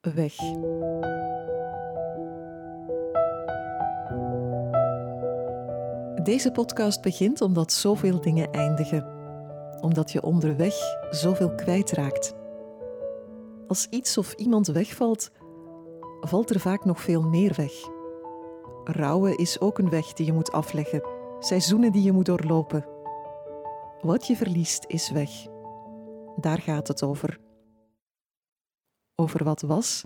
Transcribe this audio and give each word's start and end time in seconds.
weg. 0.00 0.34
Deze 6.22 6.50
podcast 6.52 7.02
begint 7.02 7.40
omdat 7.40 7.72
zoveel 7.72 8.20
dingen 8.20 8.50
eindigen. 8.50 9.06
Omdat 9.80 10.12
je 10.12 10.22
onderweg 10.22 10.74
zoveel 11.10 11.54
kwijtraakt. 11.54 12.34
Als 13.66 13.86
iets 13.90 14.18
of 14.18 14.32
iemand 14.32 14.66
wegvalt, 14.66 15.30
valt 16.20 16.50
er 16.50 16.60
vaak 16.60 16.84
nog 16.84 17.00
veel 17.00 17.22
meer 17.22 17.52
weg. 17.56 17.72
Rouwen 18.84 19.36
is 19.36 19.60
ook 19.60 19.78
een 19.78 19.90
weg 19.90 20.12
die 20.12 20.26
je 20.26 20.32
moet 20.32 20.52
afleggen, 20.52 21.02
seizoenen 21.38 21.92
die 21.92 22.02
je 22.02 22.12
moet 22.12 22.26
doorlopen. 22.26 22.86
Wat 24.00 24.26
je 24.26 24.36
verliest 24.36 24.84
is 24.86 25.10
weg. 25.10 25.30
Daar 26.36 26.58
gaat 26.58 26.88
het 26.88 27.02
over. 27.02 27.47
Over 29.20 29.44
wat 29.44 29.60
was 29.60 30.02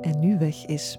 en 0.00 0.18
nu 0.20 0.38
weg 0.38 0.66
is. 0.66 0.98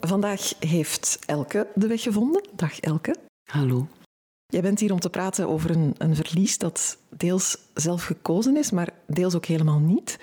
Vandaag 0.00 0.52
heeft 0.58 1.18
Elke 1.26 1.66
de 1.74 1.86
weg 1.86 2.02
gevonden. 2.02 2.42
Dag 2.56 2.80
Elke. 2.80 3.14
Hallo. 3.50 3.86
Jij 4.46 4.62
bent 4.62 4.80
hier 4.80 4.92
om 4.92 5.00
te 5.00 5.10
praten 5.10 5.48
over 5.48 5.70
een, 5.70 5.94
een 5.98 6.16
verlies 6.16 6.58
dat 6.58 6.98
deels 7.08 7.58
zelf 7.74 8.04
gekozen 8.04 8.56
is, 8.56 8.70
maar 8.70 8.88
deels 9.06 9.34
ook 9.34 9.46
helemaal 9.46 9.78
niet. 9.78 10.18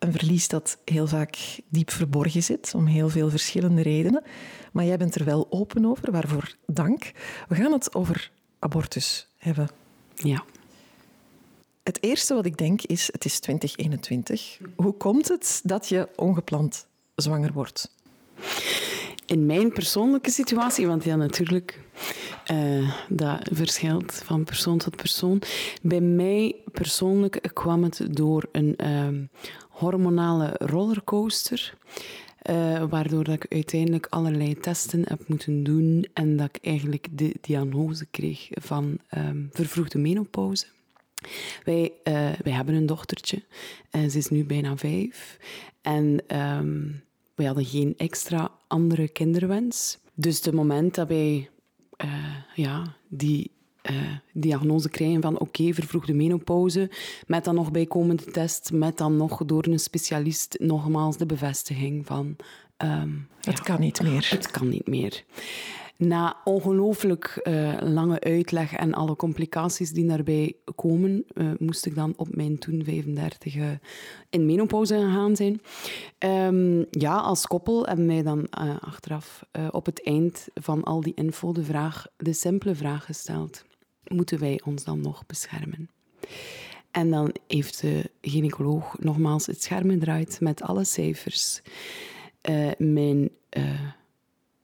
Een 0.00 0.12
verlies 0.12 0.48
dat 0.48 0.78
heel 0.84 1.06
vaak 1.06 1.60
diep 1.68 1.90
verborgen 1.90 2.42
zit, 2.42 2.72
om 2.74 2.86
heel 2.86 3.08
veel 3.08 3.30
verschillende 3.30 3.82
redenen. 3.82 4.22
Maar 4.72 4.84
jij 4.84 4.96
bent 4.96 5.14
er 5.14 5.24
wel 5.24 5.46
open 5.50 5.84
over, 5.86 6.12
waarvoor 6.12 6.54
dank. 6.66 7.12
We 7.48 7.54
gaan 7.54 7.72
het 7.72 7.94
over 7.94 8.30
abortus 8.58 9.28
hebben. 9.36 9.68
Ja. 10.14 10.44
Het 11.82 12.02
eerste 12.02 12.34
wat 12.34 12.44
ik 12.46 12.56
denk 12.56 12.82
is, 12.82 13.08
het 13.12 13.24
is 13.24 13.40
2021. 13.40 14.58
Hoe 14.76 14.92
komt 14.92 15.28
het 15.28 15.60
dat 15.64 15.88
je 15.88 16.08
ongepland 16.16 16.86
zwanger 17.14 17.52
wordt? 17.52 17.94
In 19.26 19.46
mijn 19.46 19.72
persoonlijke 19.72 20.30
situatie, 20.30 20.86
want 20.86 21.04
ja, 21.04 21.16
natuurlijk, 21.16 21.80
uh, 22.52 22.94
dat 23.08 23.48
verschilt 23.52 24.14
van 24.24 24.44
persoon 24.44 24.78
tot 24.78 24.96
persoon. 24.96 25.42
Bij 25.82 26.00
mij 26.00 26.54
persoonlijk 26.72 27.50
kwam 27.52 27.82
het 27.82 28.06
door 28.10 28.48
een 28.52 28.76
uh, 28.84 29.08
hormonale 29.68 30.54
rollercoaster. 30.58 31.74
Uh, 32.50 32.84
waardoor 32.88 33.24
dat 33.24 33.34
ik 33.34 33.46
uiteindelijk 33.52 34.06
allerlei 34.10 34.54
testen 34.54 35.04
heb 35.08 35.28
moeten 35.28 35.62
doen 35.62 36.06
en 36.12 36.36
dat 36.36 36.48
ik 36.52 36.64
eigenlijk 36.64 37.06
de 37.10 37.34
diagnose 37.40 38.06
kreeg 38.10 38.48
van 38.50 38.98
um, 39.16 39.48
vervroegde 39.52 39.98
menopauze. 39.98 40.66
Wij, 41.64 41.92
uh, 42.04 42.14
wij 42.42 42.52
hebben 42.52 42.74
een 42.74 42.86
dochtertje 42.86 43.42
en 43.90 44.10
ze 44.10 44.18
is 44.18 44.28
nu 44.28 44.44
bijna 44.44 44.76
vijf. 44.76 45.38
En 45.80 46.22
um, 46.40 47.02
we 47.34 47.46
hadden 47.46 47.64
geen 47.64 47.94
extra 47.96 48.50
andere 48.66 49.08
kinderwens. 49.08 49.98
Dus 50.14 50.44
het 50.44 50.54
moment 50.54 50.94
dat 50.94 51.08
wij 51.08 51.48
uh, 52.04 52.10
ja, 52.54 52.96
die 53.08 53.50
uh, 53.90 53.96
diagnose 54.32 54.88
krijgen 54.88 55.22
van 55.22 55.34
oké, 55.34 55.42
okay, 55.42 55.74
vervroegde 55.74 56.14
menopauze, 56.14 56.90
met 57.26 57.44
dan 57.44 57.54
nog 57.54 57.70
bijkomende 57.70 58.24
test, 58.24 58.72
met 58.72 58.98
dan 58.98 59.16
nog 59.16 59.44
door 59.44 59.66
een 59.66 59.78
specialist 59.78 60.56
nogmaals 60.58 61.16
de 61.16 61.26
bevestiging 61.26 62.06
van... 62.06 62.36
Um, 62.82 63.28
het 63.40 63.56
ja, 63.58 63.62
kan 63.62 63.80
niet 63.80 64.02
meer. 64.02 64.26
Het 64.30 64.50
kan 64.50 64.68
niet 64.68 64.86
meer. 64.86 65.24
Na 66.00 66.36
ongelooflijk 66.44 67.40
uh, 67.44 67.76
lange 67.80 68.20
uitleg 68.20 68.72
en 68.72 68.94
alle 68.94 69.16
complicaties 69.16 69.92
die 69.92 70.06
daarbij 70.06 70.54
komen, 70.74 71.24
uh, 71.34 71.50
moest 71.58 71.86
ik 71.86 71.94
dan 71.94 72.12
op 72.16 72.36
mijn 72.36 72.58
toen 72.58 72.84
35 72.84 73.54
uh, 73.54 73.70
in 74.30 74.46
menopauze 74.46 74.94
gegaan 74.94 75.36
zijn. 75.36 75.60
Um, 76.18 76.86
ja, 76.90 77.16
als 77.16 77.46
koppel 77.46 77.86
hebben 77.86 78.06
wij 78.06 78.22
dan 78.22 78.50
achteraf 78.80 79.44
op 79.70 79.86
het 79.86 80.02
eind 80.04 80.48
van 80.54 80.84
al 80.84 81.00
die 81.00 81.14
info 81.14 81.52
de, 81.52 81.64
vraag, 81.64 82.06
de 82.16 82.32
simpele 82.32 82.74
vraag 82.74 83.04
gesteld: 83.04 83.64
moeten 84.04 84.38
wij 84.38 84.60
ons 84.64 84.84
dan 84.84 85.00
nog 85.00 85.26
beschermen? 85.26 85.90
En 86.90 87.10
dan 87.10 87.34
heeft 87.46 87.80
de 87.80 88.10
gynaecoloog 88.20 88.98
nogmaals 88.98 89.46
het 89.46 89.62
scherm 89.62 89.90
gedraaid 89.90 90.40
met 90.40 90.62
alle 90.62 90.84
cijfers. 90.84 91.62
mijn 92.78 93.30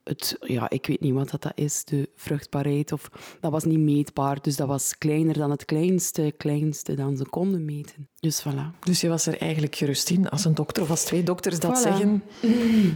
het, 0.07 0.37
ja, 0.41 0.71
ik 0.71 0.87
weet 0.87 1.01
niet 1.01 1.15
wat 1.15 1.31
dat 1.31 1.53
is, 1.55 1.85
de 1.85 2.09
vruchtbaarheid. 2.17 2.93
Of, 2.93 3.11
dat 3.41 3.51
was 3.51 3.65
niet 3.65 3.79
meetbaar, 3.79 4.43
dus 4.43 4.57
dat 4.57 4.69
was 4.69 4.99
kleiner 4.99 5.39
dan 5.39 5.51
het 5.51 5.65
kleinste, 5.65 6.35
kleinste 6.37 6.95
dan 6.95 7.17
ze 7.17 7.25
konden 7.25 7.65
meten. 7.65 8.09
Dus 8.21 8.45
voilà. 8.47 8.79
Dus 8.81 9.01
je 9.01 9.09
was 9.09 9.27
er 9.27 9.39
eigenlijk 9.39 9.77
gerust 9.77 10.11
in. 10.11 10.29
Als 10.29 10.45
een 10.45 10.55
dokter 10.55 10.83
of 10.83 10.91
als 10.91 11.05
twee 11.05 11.23
dokters 11.23 11.61
dat 11.61 11.79
zeggen, 11.79 12.23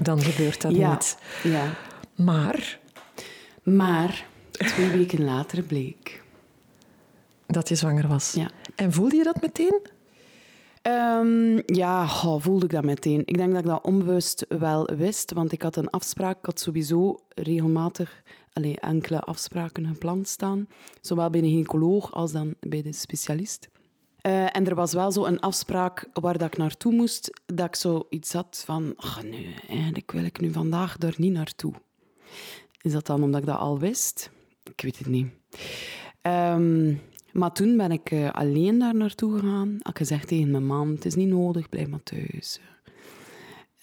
dan 0.02 0.20
gebeurt 0.20 0.60
dat 0.60 0.74
ja. 0.74 0.92
niet. 0.92 1.18
Ja. 1.42 1.74
Maar... 2.14 2.78
Maar, 3.62 4.26
twee 4.50 4.88
weken 4.88 5.24
later 5.24 5.62
bleek... 5.62 6.22
Dat 7.46 7.68
je 7.68 7.74
zwanger 7.74 8.08
was. 8.08 8.32
Ja. 8.32 8.50
En 8.74 8.92
voelde 8.92 9.16
je 9.16 9.24
dat 9.24 9.40
meteen? 9.40 9.80
Um, 10.82 11.62
ja, 11.66 12.08
voelde 12.38 12.64
ik 12.64 12.70
dat 12.70 12.84
meteen. 12.84 13.22
Ik 13.24 13.36
denk 13.36 13.52
dat 13.52 13.60
ik 13.60 13.66
dat 13.66 13.84
onbewust 13.84 14.46
wel 14.48 14.84
wist, 14.96 15.32
want 15.32 15.52
ik 15.52 15.62
had 15.62 15.76
een 15.76 15.90
afspraak. 15.90 16.38
Ik 16.38 16.46
had 16.46 16.60
sowieso 16.60 17.18
regelmatig 17.34 18.22
allez, 18.52 18.74
enkele 18.74 19.20
afspraken 19.20 19.86
gepland 19.86 20.28
staan, 20.28 20.68
zowel 21.00 21.30
bij 21.30 21.40
de 21.40 21.48
gynaecoloog 21.48 22.12
als 22.12 22.32
dan 22.32 22.54
bij 22.60 22.82
de 22.82 22.92
specialist. 22.92 23.68
Uh, 24.22 24.56
en 24.56 24.66
er 24.66 24.74
was 24.74 24.92
wel 24.92 25.12
zo 25.12 25.24
een 25.24 25.40
afspraak 25.40 26.08
waar 26.12 26.38
dat 26.38 26.52
ik 26.52 26.56
naartoe 26.56 26.92
moest, 26.92 27.40
dat 27.46 27.66
ik 27.66 27.76
zoiets 27.76 28.32
had 28.32 28.62
van, 28.64 28.92
ach 28.96 29.22
nee, 29.22 29.54
eigenlijk 29.68 30.12
wil 30.12 30.24
ik 30.24 30.40
nu 30.40 30.52
vandaag 30.52 30.96
daar 30.96 31.14
niet 31.16 31.32
naartoe. 31.32 31.72
Is 32.80 32.92
dat 32.92 33.06
dan 33.06 33.22
omdat 33.22 33.40
ik 33.40 33.46
dat 33.46 33.58
al 33.58 33.78
wist? 33.78 34.30
Ik 34.62 34.80
weet 34.80 34.98
het 34.98 35.06
niet. 35.06 35.26
Um, 36.22 37.00
maar 37.32 37.52
toen 37.52 37.76
ben 37.76 37.90
ik 37.90 38.10
uh, 38.10 38.30
alleen 38.30 38.78
daar 38.78 38.94
naartoe 38.94 39.38
gegaan. 39.38 39.74
Ik 39.74 39.96
gezegd 39.96 40.28
tegen 40.28 40.50
mijn 40.50 40.66
man, 40.66 40.90
het 40.90 41.04
is 41.04 41.14
niet 41.14 41.28
nodig, 41.28 41.68
blijf 41.68 41.88
maar 41.88 42.02
thuis. 42.02 42.60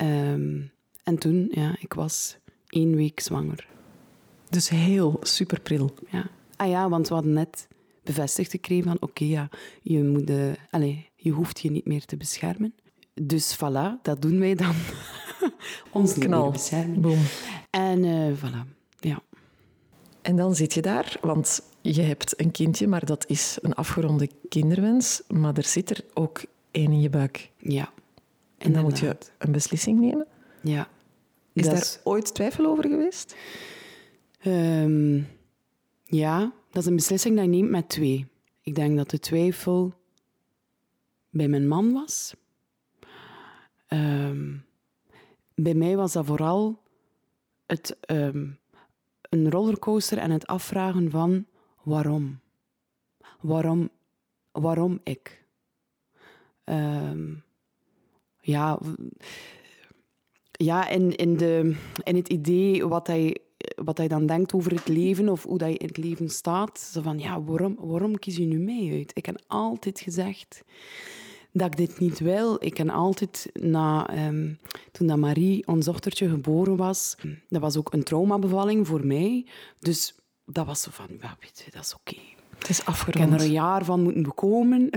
Um, 0.02 0.72
en 1.04 1.18
toen, 1.18 1.48
ja, 1.52 1.76
ik 1.80 1.94
was 1.94 2.38
één 2.68 2.96
week 2.96 3.20
zwanger. 3.20 3.68
Dus 4.50 4.70
heel 4.70 5.18
superpril. 5.22 5.94
Ja. 6.10 6.30
Ah 6.56 6.70
ja, 6.70 6.90
want 6.90 7.08
we 7.08 7.14
hadden 7.14 7.34
net 7.34 7.68
bevestigd 8.04 8.52
gekregen 8.52 8.84
van, 8.84 8.96
oké, 8.96 9.06
okay, 9.06 9.28
ja, 9.28 9.50
je, 9.82 10.04
moet, 10.04 10.30
uh, 10.30 10.52
allez, 10.70 10.98
je 11.16 11.32
hoeft 11.32 11.60
je 11.60 11.72
niet 11.72 11.86
meer 11.86 12.06
te 12.06 12.18
beschermen. 12.18 12.74
Dus 13.14 13.56
voilà, 13.56 14.02
dat 14.02 14.22
doen 14.22 14.40
wij 14.40 14.56
dan. 14.56 14.76
Ons 15.92 16.14
knal. 16.14 16.52
beschermen. 16.52 17.02
Boom. 17.02 17.20
En 17.70 18.04
uh, 18.04 18.34
voilà, 18.38 18.68
ja. 19.00 19.22
En 20.28 20.36
dan 20.36 20.56
zit 20.56 20.74
je 20.74 20.82
daar, 20.82 21.18
want 21.22 21.62
je 21.82 22.02
hebt 22.02 22.42
een 22.42 22.52
kindje, 22.52 22.88
maar 22.88 23.06
dat 23.06 23.28
is 23.28 23.58
een 23.62 23.74
afgeronde 23.74 24.30
kinderwens. 24.50 25.22
Maar 25.28 25.58
er 25.58 25.64
zit 25.64 25.90
er 25.90 26.06
ook 26.14 26.42
één 26.72 26.92
in 26.92 27.02
je 27.02 27.10
buik. 27.10 27.52
Ja. 27.58 27.92
En 28.58 28.74
dan 28.74 28.84
moet 28.84 29.00
je 29.00 29.18
een 29.38 29.52
beslissing 29.52 30.00
nemen. 30.00 30.28
Ja. 30.62 30.90
Is 31.54 31.64
dat 31.64 31.72
daar 31.72 31.82
is... 31.82 32.00
ooit 32.04 32.34
twijfel 32.34 32.66
over 32.66 32.88
geweest? 32.88 33.36
Um, 34.46 35.28
ja, 36.04 36.54
dat 36.72 36.82
is 36.82 36.90
een 36.90 36.96
beslissing 36.96 37.36
die 37.36 37.44
je 37.44 37.50
neemt 37.50 37.70
met 37.70 37.90
twee. 37.90 38.28
Ik 38.62 38.76
denk 38.76 38.98
dat 38.98 39.10
de 39.10 39.20
twijfel 39.20 39.94
bij 41.30 41.48
mijn 41.48 41.68
man 41.68 41.94
was. 41.94 42.36
Um, 43.90 44.66
bij 45.56 45.74
mij 45.74 45.96
was 45.96 46.14
dat 46.14 46.26
vooral 46.26 46.82
het 47.66 47.98
um, 48.12 48.58
een 49.30 49.52
rollercoaster 49.52 50.18
en 50.18 50.32
het 50.32 50.48
afvragen 50.48 51.10
van 51.10 51.46
waarom? 51.84 52.40
Waarom, 53.42 53.90
waarom 54.52 55.00
ik? 55.04 55.46
Um, 56.64 57.44
ja, 58.42 58.80
ja 60.52 60.90
in, 60.90 61.16
in, 61.16 61.38
de, 61.38 61.76
in 62.04 62.16
het 62.16 62.30
idee 62.30 62.86
wat 62.86 63.08
hij, 63.08 63.38
wat 63.76 63.98
hij 63.98 64.08
dan 64.08 64.26
denkt 64.26 64.54
over 64.54 64.72
het 64.72 64.88
leven 64.88 65.30
of 65.30 65.44
hoe 65.44 65.70
je 65.70 65.78
in 65.78 65.88
het 65.88 65.98
leven 65.98 66.30
staat. 66.30 66.80
Zo 66.80 67.02
van, 67.02 67.20
ja, 67.20 67.42
waarom, 67.42 67.76
waarom 67.80 68.20
kies 68.20 68.38
je 68.38 68.46
nu 68.46 68.58
mij 68.58 68.98
uit? 68.98 69.12
Ik 69.14 69.26
heb 69.26 69.44
altijd 69.48 70.00
gezegd 70.00 70.64
dat 71.52 71.68
ik 71.68 71.78
dit 71.78 72.00
niet 72.00 72.20
wil. 72.20 72.56
Ik 72.60 72.78
heb 72.78 72.90
altijd, 72.90 73.50
na, 73.54 74.10
um, 74.28 74.60
toen 74.92 75.08
dat 75.08 75.18
Marie, 75.18 75.68
ons 75.68 75.86
dochtertje, 75.86 76.30
geboren 76.30 76.76
was, 76.76 77.16
dat 77.50 77.62
was 77.62 77.78
ook 77.78 77.94
een 77.94 78.04
traumabevalling 78.04 78.88
voor 78.88 79.06
mij. 79.06 79.46
Dus 79.80 80.16
dat 80.46 80.66
was 80.66 80.82
zo 80.82 80.90
van, 80.92 81.08
ja, 81.22 81.38
weet 81.40 81.62
je, 81.66 81.72
dat 81.72 81.84
is 81.84 81.94
oké. 81.94 82.12
Okay. 82.12 82.36
Het 82.58 82.70
is 82.70 82.86
afgerond. 82.86 83.26
Ik 83.26 83.32
heb 83.32 83.40
er 83.40 83.46
een 83.46 83.52
jaar 83.52 83.86
van 83.86 84.02
moeten 84.02 84.24
bekomen. 84.24 84.90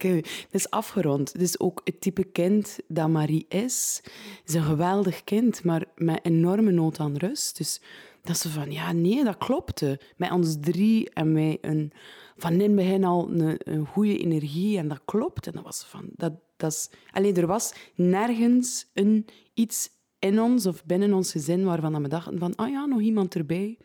Het 0.00 0.48
is 0.50 0.70
afgerond. 0.70 1.38
Dus 1.38 1.60
ook 1.60 1.80
het 1.84 2.00
type 2.00 2.24
kind 2.24 2.78
dat 2.88 3.08
Marie 3.08 3.46
is, 3.48 4.02
is 4.44 4.54
een 4.54 4.62
geweldig 4.62 5.24
kind, 5.24 5.64
maar 5.64 5.84
met 5.96 6.20
enorme 6.22 6.70
nood 6.70 6.98
aan 6.98 7.16
rust. 7.16 7.56
Dus 7.56 7.80
dat 8.22 8.38
ze 8.38 8.48
van, 8.48 8.72
ja, 8.72 8.92
nee, 8.92 9.24
dat 9.24 9.38
klopte. 9.38 10.00
Met 10.16 10.30
ons 10.30 10.56
drie 10.60 11.10
en 11.10 11.32
mij 11.32 11.58
een, 11.60 11.92
van 12.40 12.52
in 12.52 12.60
het 12.60 12.74
begin 12.74 13.04
al 13.04 13.30
een, 13.30 13.56
een 13.58 13.86
goede 13.86 14.18
energie 14.18 14.78
en 14.78 14.88
dat 14.88 15.00
klopt. 15.04 15.46
En 15.46 15.52
dat 15.52 15.64
was 15.64 15.84
van, 15.84 16.04
dat, 16.16 16.32
dat 16.56 16.72
is, 16.72 16.90
alleen 17.10 17.36
er 17.36 17.46
was 17.46 17.74
nergens 17.94 18.86
een, 18.94 19.26
iets 19.54 19.90
in 20.18 20.40
ons 20.40 20.66
of 20.66 20.84
binnen 20.84 21.12
ons 21.12 21.32
gezin 21.32 21.64
waarvan 21.64 22.02
we 22.02 22.08
dachten 22.08 22.38
van, 22.38 22.56
ah 22.56 22.70
ja, 22.70 22.84
nog 22.84 23.00
iemand 23.00 23.34
erbij. 23.34 23.78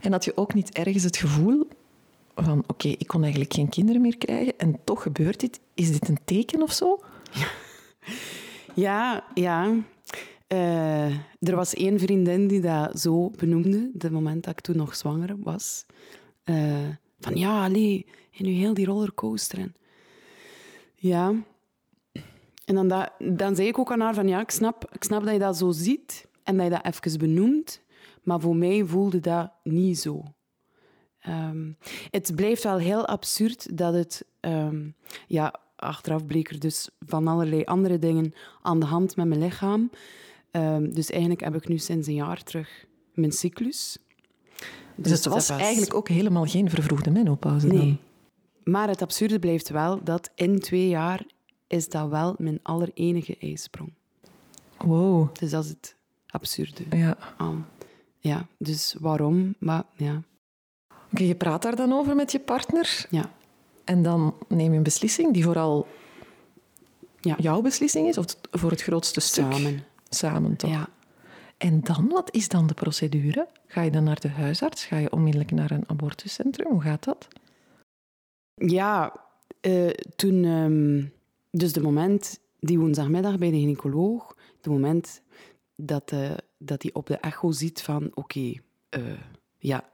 En 0.00 0.12
had 0.12 0.24
je 0.24 0.36
ook 0.36 0.54
niet 0.54 0.72
ergens 0.72 1.02
het 1.02 1.16
gevoel 1.16 1.68
van, 2.34 2.64
oké, 2.66 2.88
ik 2.88 3.06
kon 3.06 3.22
eigenlijk 3.22 3.54
geen 3.54 3.68
kinderen 3.68 4.00
meer 4.00 4.18
krijgen 4.18 4.58
en 4.58 4.78
toch 4.84 5.02
gebeurt 5.02 5.40
dit. 5.40 5.60
Is 5.74 5.92
dit 5.92 6.08
een 6.08 6.18
teken 6.24 6.62
of 6.62 6.72
zo? 6.72 6.98
Ja, 8.74 9.24
ja. 9.34 9.74
Uh, 10.48 11.06
er 11.40 11.56
was 11.56 11.74
één 11.74 11.98
vriendin 11.98 12.46
die 12.46 12.60
dat 12.60 13.00
zo 13.00 13.30
benoemde, 13.30 13.90
het 13.98 14.10
moment 14.10 14.44
dat 14.44 14.52
ik 14.52 14.60
toen 14.60 14.76
nog 14.76 14.96
zwanger 14.96 15.36
was. 15.42 15.86
Uh, 16.44 16.88
van 17.26 17.36
ja, 17.36 17.64
allee, 17.64 18.06
en 18.32 18.44
nu 18.44 18.50
heel 18.50 18.74
die 18.74 18.86
rollercoaster. 18.86 19.58
En, 19.58 19.74
ja. 20.94 21.34
En 22.64 22.74
dan, 22.74 23.08
dan 23.18 23.56
zei 23.56 23.68
ik 23.68 23.78
ook 23.78 23.92
aan 23.92 24.00
haar 24.00 24.14
van 24.14 24.28
ja, 24.28 24.40
ik 24.40 24.50
snap, 24.50 24.90
ik 24.92 25.04
snap 25.04 25.24
dat 25.24 25.32
je 25.32 25.38
dat 25.38 25.56
zo 25.56 25.70
ziet 25.70 26.28
en 26.42 26.56
dat 26.56 26.64
je 26.64 26.70
dat 26.70 26.84
even 26.84 27.18
benoemt, 27.18 27.82
maar 28.22 28.40
voor 28.40 28.56
mij 28.56 28.84
voelde 28.84 29.20
dat 29.20 29.52
niet 29.62 29.98
zo. 29.98 30.22
Um, 31.28 31.76
het 32.10 32.32
blijft 32.34 32.62
wel 32.62 32.78
heel 32.78 33.06
absurd 33.06 33.78
dat 33.78 33.94
het... 33.94 34.24
Um, 34.40 34.94
ja, 35.26 35.60
achteraf 35.76 36.26
bleek 36.26 36.50
er 36.50 36.58
dus 36.58 36.88
van 36.98 37.26
allerlei 37.26 37.64
andere 37.64 37.98
dingen 37.98 38.34
aan 38.62 38.80
de 38.80 38.86
hand 38.86 39.16
met 39.16 39.26
mijn 39.26 39.40
lichaam. 39.40 39.90
Um, 40.50 40.94
dus 40.94 41.10
eigenlijk 41.10 41.40
heb 41.40 41.54
ik 41.54 41.68
nu 41.68 41.78
sinds 41.78 42.06
een 42.06 42.14
jaar 42.14 42.42
terug 42.42 42.86
mijn 43.14 43.32
cyclus. 43.32 43.98
Dus, 44.96 45.10
dus 45.10 45.24
het 45.24 45.34
was, 45.34 45.48
was, 45.48 45.58
eigenlijk 45.58 45.94
ook 45.94 46.08
helemaal 46.08 46.44
geen 46.44 46.70
vervroegde 46.70 47.10
menopauze 47.10 47.66
nee. 47.66 47.78
dan? 47.78 47.98
Maar 48.64 48.88
het 48.88 49.02
absurde 49.02 49.38
blijft 49.38 49.68
wel 49.68 50.00
dat 50.02 50.30
in 50.34 50.60
twee 50.60 50.88
jaar 50.88 51.24
is 51.66 51.88
dat 51.88 52.08
wel 52.08 52.34
mijn 52.38 52.60
allerenige 52.62 53.36
ijsprong. 53.40 53.92
Wow. 54.78 55.34
Dus 55.38 55.50
dat 55.50 55.64
is 55.64 55.70
het 55.70 55.96
absurde. 56.26 56.82
Ja. 56.96 57.16
ja, 58.18 58.46
dus 58.58 58.96
waarom? 58.98 59.54
Maar 59.58 59.84
ja. 59.96 60.22
Oké, 61.12 61.22
je 61.22 61.34
praat 61.34 61.62
daar 61.62 61.76
dan 61.76 61.92
over 61.92 62.16
met 62.16 62.32
je 62.32 62.38
partner. 62.38 63.06
Ja. 63.10 63.30
En 63.84 64.02
dan 64.02 64.34
neem 64.48 64.70
je 64.70 64.76
een 64.76 64.82
beslissing 64.82 65.32
die 65.32 65.44
vooral 65.44 65.86
ja. 67.20 67.34
jouw 67.38 67.60
beslissing 67.60 68.08
is, 68.08 68.18
of 68.18 68.36
voor 68.50 68.70
het 68.70 68.82
grootste 68.82 69.20
stuk? 69.20 69.52
Samen. 69.52 69.84
Samen, 70.08 70.56
toch? 70.56 70.70
Ja. 70.70 70.88
En 71.56 71.80
dan, 71.80 72.08
wat 72.08 72.34
is 72.34 72.48
dan 72.48 72.66
de 72.66 72.74
procedure? 72.74 73.48
Ga 73.66 73.82
je 73.82 73.90
dan 73.90 74.04
naar 74.04 74.20
de 74.20 74.28
huisarts? 74.28 74.84
Ga 74.84 74.96
je 74.96 75.12
onmiddellijk 75.12 75.50
naar 75.50 75.70
een 75.70 75.88
abortuscentrum? 75.88 76.70
Hoe 76.70 76.82
gaat 76.82 77.04
dat? 77.04 77.28
Ja, 78.54 79.24
uh, 79.60 79.90
toen... 80.16 80.44
Um, 80.44 81.14
dus 81.50 81.72
de 81.72 81.80
moment, 81.80 82.40
die 82.60 82.78
woensdagmiddag 82.78 83.38
bij 83.38 83.50
de 83.50 83.58
gynaecoloog, 83.58 84.36
de 84.60 84.70
moment 84.70 85.22
dat, 85.76 86.12
uh, 86.12 86.30
dat 86.58 86.82
hij 86.82 86.90
op 86.94 87.06
de 87.06 87.16
echo 87.16 87.50
ziet 87.50 87.82
van... 87.82 88.06
Oké, 88.14 88.20
okay, 88.20 88.60
uh, 88.90 89.10
eh, 89.10 89.18
ja, 89.58 89.84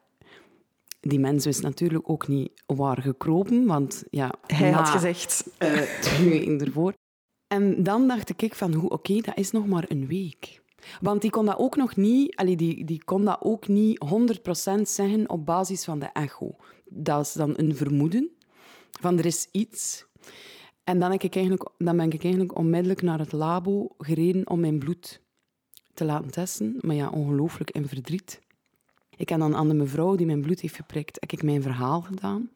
die 1.00 1.18
mens 1.18 1.44
wist 1.44 1.62
natuurlijk 1.62 2.10
ook 2.10 2.28
niet 2.28 2.62
waar 2.66 3.02
gekropen, 3.02 3.66
want 3.66 4.04
ja... 4.10 4.34
Hij 4.46 4.70
had 4.70 4.88
gezegd... 4.88 5.50
Uh, 5.58 5.80
twee 6.00 6.28
weken 6.28 6.60
ervoor. 6.60 6.94
En 7.46 7.82
dan 7.82 8.08
dacht 8.08 8.42
ik 8.42 8.54
van, 8.54 8.76
oké, 8.76 8.94
okay, 8.94 9.20
dat 9.20 9.36
is 9.36 9.50
nog 9.50 9.66
maar 9.66 9.84
een 9.88 10.06
week. 10.06 10.61
Want 11.00 11.20
die 11.20 11.30
kon 11.30 11.46
dat 11.46 11.58
ook 11.58 11.76
nog 11.76 11.96
niet, 11.96 12.36
allee, 12.36 12.56
die, 12.56 12.84
die 12.84 13.04
kon 13.04 13.24
dat 13.24 13.38
ook 13.40 13.68
niet 13.68 14.04
100% 14.78 14.80
zeggen 14.82 15.30
op 15.30 15.46
basis 15.46 15.84
van 15.84 15.98
de 15.98 16.08
echo. 16.12 16.56
Dat 16.84 17.26
is 17.26 17.32
dan 17.32 17.52
een 17.56 17.76
vermoeden 17.76 18.30
van 19.00 19.18
er 19.18 19.26
is 19.26 19.48
iets. 19.52 20.06
En 20.84 20.98
dan, 20.98 21.12
ik 21.12 21.34
eigenlijk, 21.34 21.70
dan 21.78 21.96
ben 21.96 22.10
ik 22.10 22.22
eigenlijk 22.22 22.58
onmiddellijk 22.58 23.02
naar 23.02 23.18
het 23.18 23.32
labo 23.32 23.94
gereden 23.98 24.50
om 24.50 24.60
mijn 24.60 24.78
bloed 24.78 25.20
te 25.94 26.04
laten 26.04 26.30
testen. 26.30 26.76
Maar 26.80 26.96
ja, 26.96 27.08
ongelooflijk 27.08 27.70
in 27.70 27.88
verdriet. 27.88 28.40
Ik 29.16 29.28
heb 29.28 29.38
dan 29.38 29.56
aan 29.56 29.68
de 29.68 29.74
mevrouw 29.74 30.14
die 30.14 30.26
mijn 30.26 30.40
bloed 30.40 30.60
heeft 30.60 30.74
geprikt, 30.74 31.20
heb 31.20 31.32
ik 31.32 31.42
mijn 31.42 31.62
verhaal 31.62 32.00
gedaan. 32.00 32.50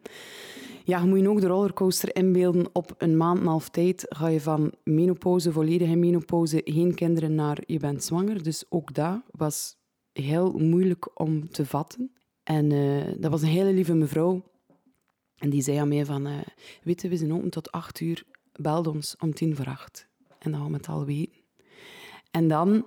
Ja, 0.86 1.00
je 1.00 1.06
moet 1.06 1.20
je 1.20 1.28
ook 1.28 1.40
de 1.40 1.46
rollercoaster 1.46 2.16
inbeelden. 2.16 2.66
Op 2.72 2.94
een 2.98 3.16
maand 3.16 3.38
en 3.38 3.46
half 3.46 3.68
tijd 3.68 4.06
ga 4.08 4.28
je 4.28 4.40
van 4.40 4.72
menopauze, 4.84 5.52
volledige 5.52 5.96
menopauze, 5.96 6.60
geen 6.64 6.94
kinderen, 6.94 7.34
naar 7.34 7.58
je 7.66 7.78
bent 7.78 8.04
zwanger. 8.04 8.42
Dus 8.42 8.64
ook 8.68 8.94
dat 8.94 9.20
was 9.30 9.76
heel 10.12 10.52
moeilijk 10.52 11.20
om 11.20 11.50
te 11.50 11.66
vatten. 11.66 12.12
En 12.42 12.70
uh, 12.70 13.04
dat 13.18 13.30
was 13.30 13.42
een 13.42 13.48
hele 13.48 13.72
lieve 13.72 13.94
mevrouw. 13.94 14.42
En 15.36 15.50
die 15.50 15.62
zei 15.62 15.76
aan 15.76 15.88
mij 15.88 16.04
van, 16.04 16.26
uh, 16.26 16.38
weet 16.82 17.02
we 17.02 17.16
zijn 17.16 17.32
open 17.32 17.50
tot 17.50 17.72
acht 17.72 18.00
uur. 18.00 18.24
Bel 18.52 18.82
ons 18.82 19.16
om 19.18 19.34
tien 19.34 19.56
voor 19.56 19.66
acht. 19.66 20.08
En 20.38 20.50
dan 20.50 20.60
gaan 20.60 20.70
we 20.70 20.76
het 20.76 20.88
al 20.88 21.04
weten. 21.04 21.40
En 22.30 22.48
dan 22.48 22.84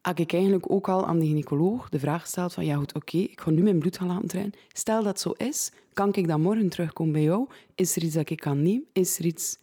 had 0.00 0.18
ik 0.18 0.32
eigenlijk 0.32 0.70
ook 0.70 0.88
al 0.88 1.06
aan 1.06 1.18
de 1.18 1.26
gynaecoloog 1.26 1.88
de 1.88 1.98
vraag 1.98 2.20
gesteld 2.20 2.52
van 2.52 2.64
ja 2.64 2.76
goed, 2.76 2.94
oké, 2.94 3.16
ik 3.16 3.40
ga 3.40 3.50
nu 3.50 3.62
mijn 3.62 3.78
bloed 3.78 3.96
gaan 3.96 4.08
laten 4.08 4.28
trainen. 4.28 4.54
Stel 4.72 5.02
dat 5.02 5.20
zo 5.20 5.30
is, 5.30 5.72
kan 5.92 6.14
ik 6.14 6.28
dan 6.28 6.40
morgen 6.40 6.68
terugkomen 6.68 7.12
bij 7.12 7.22
jou? 7.22 7.48
Is 7.74 7.96
er 7.96 8.02
iets 8.02 8.14
dat 8.14 8.30
ik 8.30 8.40
kan 8.40 8.62
nemen? 8.62 8.86
Is 8.92 9.18
er 9.18 9.24
iets... 9.24 9.58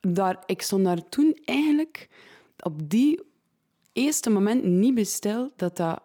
Daar, 0.00 0.42
ik 0.46 0.62
stond 0.62 0.84
daar 0.84 1.08
toen 1.08 1.38
eigenlijk 1.44 2.08
op 2.58 2.90
die 2.90 3.20
eerste 3.92 4.30
moment 4.30 4.64
niet 4.64 4.94
besteld 4.94 5.52
dat 5.56 5.76
dat 5.76 6.02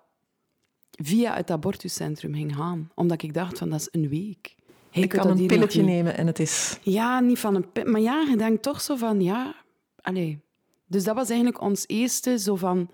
via 0.92 1.36
het 1.36 1.52
abortuscentrum 1.52 2.34
ging 2.34 2.56
gaan. 2.56 2.92
Omdat 2.96 3.22
ik 3.22 3.34
dacht 3.34 3.58
van 3.58 3.70
dat 3.70 3.80
is 3.80 3.88
een 3.92 4.10
week. 4.10 4.56
ik 4.92 5.10
kan 5.10 5.30
een 5.30 5.48
pilletje 5.48 5.84
nemen 5.84 6.18
en 6.18 6.28
het 6.28 6.40
is... 6.40 6.80
Ja, 6.82 7.20
niet 7.20 7.40
van 7.40 7.56
een 7.56 7.72
pil... 7.72 7.86
Maar 7.86 8.02
ja, 8.02 8.26
je 8.30 8.38
denkt 8.38 8.62
toch 8.64 8.82
zo 8.82 8.96
van 8.96 9.22
ja... 9.22 9.56
Allee. 10.02 10.40
Dus 10.86 11.04
dat 11.04 11.16
was 11.16 11.30
eigenlijk 11.30 11.62
ons 11.62 11.84
eerste 11.88 12.40
zo 12.40 12.56
van 12.56 12.90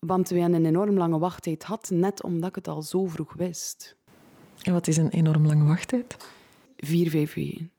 want 0.00 0.28
we 0.28 0.38
hebben 0.38 0.58
een 0.58 0.66
enorm 0.66 0.96
lange 0.96 1.18
wachttijd 1.18 1.64
gehad, 1.64 1.90
net 1.92 2.22
omdat 2.22 2.48
ik 2.48 2.54
het 2.54 2.68
al 2.68 2.82
zo 2.82 3.06
vroeg 3.06 3.32
wist. 3.32 3.96
En 4.62 4.72
wat 4.72 4.86
is 4.86 4.96
een 4.96 5.08
enorm 5.08 5.46
lange 5.46 5.64
wachttijd? 5.64 6.16
Vier, 6.76 7.10
vijf 7.10 7.34
weken. 7.34 7.70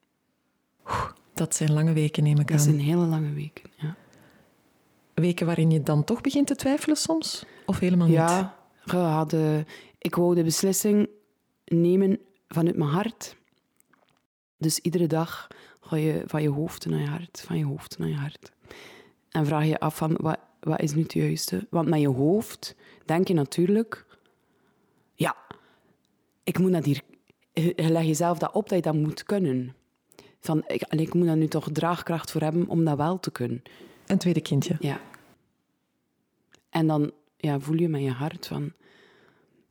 dat 1.33 1.55
zijn 1.55 1.73
lange 1.73 1.93
weken, 1.93 2.23
neem 2.23 2.39
ik 2.39 2.49
aan. 2.49 2.55
Dat 2.55 2.65
zijn 2.65 2.79
hele 2.79 3.05
lange 3.05 3.33
weken, 3.33 3.69
ja. 3.75 3.95
Weken 5.13 5.45
waarin 5.45 5.71
je 5.71 5.83
dan 5.83 6.03
toch 6.03 6.21
begint 6.21 6.47
te 6.47 6.55
twijfelen 6.55 6.97
soms? 6.97 7.45
Of 7.65 7.79
helemaal 7.79 8.07
niet? 8.07 8.15
Ja, 8.15 8.55
hadden, 8.85 9.65
ik 9.97 10.15
wou 10.15 10.35
de 10.35 10.43
beslissing 10.43 11.09
nemen 11.65 12.19
vanuit 12.47 12.77
mijn 12.77 12.89
hart. 12.89 13.35
Dus 14.57 14.79
iedere 14.79 15.07
dag 15.07 15.47
ga 15.81 15.95
je 15.95 16.23
van 16.25 16.41
je 16.41 16.49
hoofd 16.49 16.85
naar 16.85 16.99
je 16.99 17.07
hart, 17.07 17.43
van 17.45 17.57
je 17.57 17.65
hoofd 17.65 17.97
naar 17.97 18.07
je 18.07 18.15
hart. 18.15 18.51
En 19.29 19.45
vraag 19.45 19.65
je 19.65 19.79
af 19.79 19.95
van, 19.95 20.17
wat, 20.21 20.39
wat 20.61 20.81
is 20.81 20.93
nu 20.93 21.01
het 21.01 21.13
juiste? 21.13 21.67
Want 21.69 21.89
met 21.89 21.99
je 21.99 22.07
hoofd 22.07 22.75
denk 23.05 23.27
je 23.27 23.33
natuurlijk, 23.33 24.05
ja, 25.13 25.35
ik 26.43 26.59
moet 26.59 26.71
dat 26.71 26.85
hier, 26.85 27.01
je 27.53 27.89
leg 27.89 28.03
jezelf 28.03 28.37
dat 28.37 28.53
op 28.53 28.69
dat 28.69 28.77
je 28.77 28.83
dat 28.91 29.01
moet 29.01 29.23
kunnen. 29.23 29.75
Van, 30.39 30.63
ik, 30.67 30.83
ik 30.89 31.13
moet 31.13 31.25
daar 31.25 31.37
nu 31.37 31.47
toch 31.47 31.69
draagkracht 31.71 32.31
voor 32.31 32.41
hebben 32.41 32.67
om 32.67 32.85
dat 32.85 32.97
wel 32.97 33.19
te 33.19 33.31
kunnen. 33.31 33.61
Een 34.05 34.17
tweede 34.17 34.41
kindje. 34.41 34.75
Ja. 34.79 35.01
En 36.69 36.87
dan 36.87 37.11
ja, 37.37 37.59
voel 37.59 37.77
je 37.77 37.89
met 37.89 38.01
je 38.01 38.11
hart 38.11 38.47
van, 38.47 38.73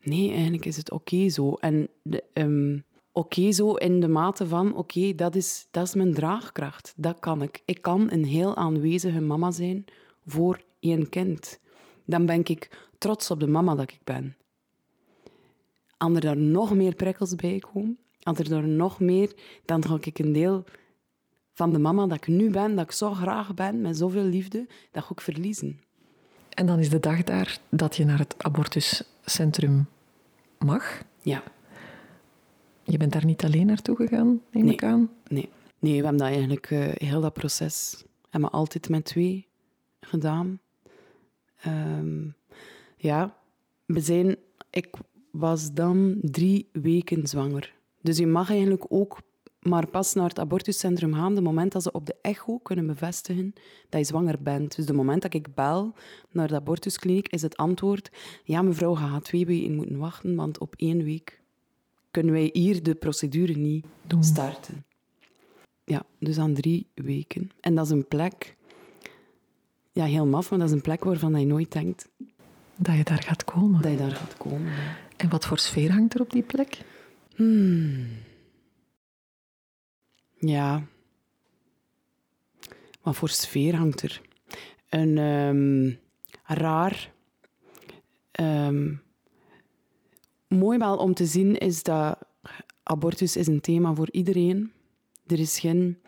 nee, 0.01 0.33
eigenlijk 0.33 0.65
is 0.65 0.77
het 0.77 0.91
oké 0.91 1.29
zo. 1.29 1.55
En 1.55 1.89
ehm, 2.33 2.79
oké 3.13 3.53
zo 3.53 3.75
in 3.75 4.01
de 4.01 4.09
mate 4.09 4.47
van, 4.47 4.75
oké, 4.75 5.15
dat, 5.15 5.35
is, 5.35 5.69
dat 5.71 5.87
is 5.87 5.95
mijn 5.95 6.15
draagkracht. 6.15 6.93
Dat 6.97 7.19
kan 7.19 7.43
ik. 7.43 7.63
Ik 7.65 7.83
kan 7.83 8.11
een 8.11 8.25
heel 8.25 8.57
aanwezige 8.57 9.21
mama 9.21 9.51
zijn 9.51 9.85
voor 10.27 10.61
één 10.81 11.09
kind, 11.09 11.61
dan 12.05 12.27
ben 12.27 12.41
ik 12.45 12.89
trots 12.99 13.31
op 13.31 13.41
de 13.41 13.47
mama 13.47 13.75
dat 13.75 13.91
ik 13.91 14.01
ben. 14.05 14.37
Als 15.97 16.15
er 16.15 16.21
daar 16.21 16.37
nog 16.37 16.75
meer 16.75 16.95
prikkels 16.95 17.35
bij 17.35 17.59
komen, 17.59 17.99
als 18.23 18.39
er 18.39 18.49
daar 18.49 18.69
nog 18.69 19.01
meer, 19.01 19.33
dan 19.65 19.85
ga 19.85 19.99
ik 20.01 20.19
een 20.19 20.33
deel 20.33 20.65
van 21.53 21.73
de 21.73 21.79
mama 21.79 22.07
dat 22.07 22.17
ik 22.17 22.27
nu 22.27 22.51
ben, 22.51 22.75
dat 22.75 22.85
ik 22.85 22.93
zo 22.93 23.13
graag 23.13 23.55
ben, 23.55 23.81
met 23.81 23.97
zoveel 23.97 24.25
liefde, 24.25 24.67
dat 24.91 25.05
ga 25.05 25.11
ik 25.11 25.21
verliezen. 25.21 25.81
En 26.49 26.67
dan 26.67 26.79
is 26.79 26.89
de 26.89 27.01
dag 27.01 27.23
daar 27.23 27.59
dat 27.69 27.97
je 27.97 28.05
naar 28.05 28.19
het 28.19 28.35
abortuscentrum 28.39 29.87
mag? 30.59 31.03
Ja. 31.23 31.43
Je 32.83 32.97
bent 32.97 33.13
daar 33.13 33.25
niet 33.25 33.45
alleen 33.45 33.67
naartoe 33.67 33.97
gegaan, 33.97 34.41
neem 34.51 34.65
nee. 34.65 34.73
ik 34.73 34.85
aan? 34.85 35.11
Nee. 35.29 35.49
nee, 35.79 35.97
we 35.97 36.03
hebben 36.03 36.17
dat 36.17 36.29
eigenlijk, 36.29 36.71
uh, 36.71 36.89
heel 36.95 37.21
dat 37.21 37.33
proces, 37.33 38.05
hebben 38.31 38.51
we 38.51 38.57
altijd 38.57 38.89
met 38.89 39.05
twee 39.05 39.47
gedaan. 40.01 40.61
Um, 41.67 42.35
ja, 42.97 43.37
we 43.87 44.01
zijn, 44.01 44.37
ik 44.71 44.89
was 45.31 45.73
dan 45.73 46.19
drie 46.21 46.69
weken 46.73 47.27
zwanger. 47.27 47.75
Dus 48.01 48.19
je 48.19 48.27
mag 48.27 48.51
eigenlijk 48.51 48.85
ook 48.89 49.19
maar 49.61 49.87
pas 49.87 50.15
naar 50.15 50.29
het 50.29 50.39
abortuscentrum 50.39 51.15
gaan, 51.15 51.35
de 51.35 51.41
moment 51.41 51.73
dat 51.73 51.83
ze 51.83 51.93
op 51.93 52.07
de 52.07 52.17
echo 52.23 52.59
kunnen 52.59 52.87
bevestigen 52.87 53.53
dat 53.89 54.01
je 54.01 54.07
zwanger 54.07 54.43
bent. 54.43 54.77
Dus 54.77 54.87
de 54.87 54.93
moment 54.93 55.23
dat 55.23 55.35
ik 55.35 55.55
bel 55.55 55.95
naar 56.31 56.49
de 56.49 56.55
abortuskliniek, 56.55 57.29
is 57.29 57.43
het 57.43 57.57
antwoord, 57.57 58.11
ja 58.45 58.63
mevrouw, 58.63 58.95
gaat 58.95 59.25
twee 59.25 59.47
weken 59.47 59.75
moeten 59.75 59.99
wachten, 59.99 60.35
want 60.35 60.59
op 60.59 60.75
één 60.77 61.05
week 61.05 61.41
kunnen 62.11 62.33
wij 62.33 62.51
hier 62.53 62.83
de 62.83 62.95
procedure 62.95 63.53
niet 63.53 63.87
Doen. 64.07 64.25
starten. 64.25 64.85
Ja, 65.85 66.03
dus 66.19 66.39
aan 66.39 66.55
drie 66.55 66.87
weken. 66.95 67.51
En 67.61 67.75
dat 67.75 67.85
is 67.85 67.91
een 67.91 68.09
plek, 68.09 68.57
ja, 69.93 70.05
heel 70.05 70.27
maf, 70.27 70.51
maar 70.51 70.59
dat 70.59 70.69
is 70.69 70.75
een 70.75 70.81
plek 70.81 71.05
waarvan 71.05 71.41
je 71.41 71.47
nooit 71.47 71.73
denkt 71.73 72.09
Dat 72.77 72.97
je 72.97 73.05
daar 73.05 73.23
gaat 73.23 73.45
komen. 73.45 73.83
dat 73.83 73.91
je 73.91 73.97
daar 73.97 74.11
gaat 74.11 74.37
komen. 74.37 74.73
En 75.17 75.29
wat 75.29 75.47
voor 75.47 75.59
sfeer 75.59 75.93
hangt 75.93 76.15
er 76.15 76.21
op 76.21 76.31
die 76.31 76.43
plek? 76.43 76.85
Hmm. 77.35 78.07
Ja. 80.39 80.83
Wat 83.03 83.17
voor 83.17 83.29
sfeer 83.29 83.77
hangt 83.77 84.03
er? 84.03 84.21
Een 84.89 85.19
ehm, 85.19 85.93
raar. 86.59 87.13
ehm, 88.31 88.95
mooi 90.49 90.79
wel 90.79 90.97
om 90.97 91.15
te 91.15 91.27
zien 91.27 91.57
is 91.59 91.83
dat 91.83 92.19
abortus 92.83 93.37
is 93.37 93.47
een 93.47 93.61
thema 93.61 93.95
voor 93.95 94.11
iedereen. 94.11 94.73
Er 95.27 95.39
is 95.39 95.59
geen. 95.59 96.00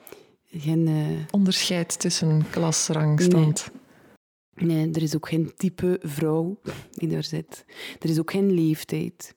Geen 0.52 0.88
eh, 0.88 0.94
Onderscheid 1.30 1.98
tussen 1.98 2.50
klas, 2.50 2.88
rang, 2.88 3.20
stand. 3.20 3.70
Nee, 4.54 4.90
er 4.90 5.02
is 5.02 5.16
ook 5.16 5.28
geen 5.28 5.52
type 5.56 5.98
vrouw 6.02 6.60
die 6.90 7.08
daar 7.08 7.24
zit. 7.24 7.64
Er 8.00 8.08
is 8.08 8.18
ook 8.18 8.30
geen 8.30 8.52
leeftijd. 8.52 9.34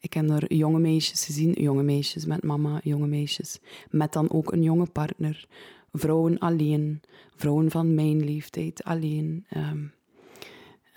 Ik 0.00 0.12
heb 0.12 0.28
daar 0.28 0.52
jonge 0.52 0.78
meisjes 0.78 1.24
gezien, 1.24 1.52
jonge 1.52 1.82
meisjes 1.82 2.26
met 2.26 2.42
mama, 2.42 2.80
jonge 2.82 3.06
meisjes. 3.06 3.58
Met 3.90 4.12
dan 4.12 4.30
ook 4.30 4.52
een 4.52 4.62
jonge 4.62 4.86
partner. 4.86 5.46
Vrouwen 5.92 6.38
alleen, 6.38 7.00
vrouwen 7.36 7.70
van 7.70 7.94
mijn 7.94 8.24
leeftijd 8.24 8.84
alleen. 8.84 9.46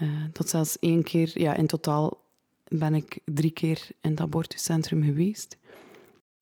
Eh, 0.02 0.08
tot 0.34 0.50
zelfs 0.50 0.80
één 0.80 1.04
keer, 1.04 1.32
ja, 1.34 1.56
in 1.56 1.68
totaal 1.68 2.22
ben 2.68 2.94
ik 2.94 3.20
drie 3.26 3.52
keer 3.52 3.88
in 4.02 4.10
het 4.10 4.20
abortuscentrum 4.20 5.04
geweest. 5.04 5.58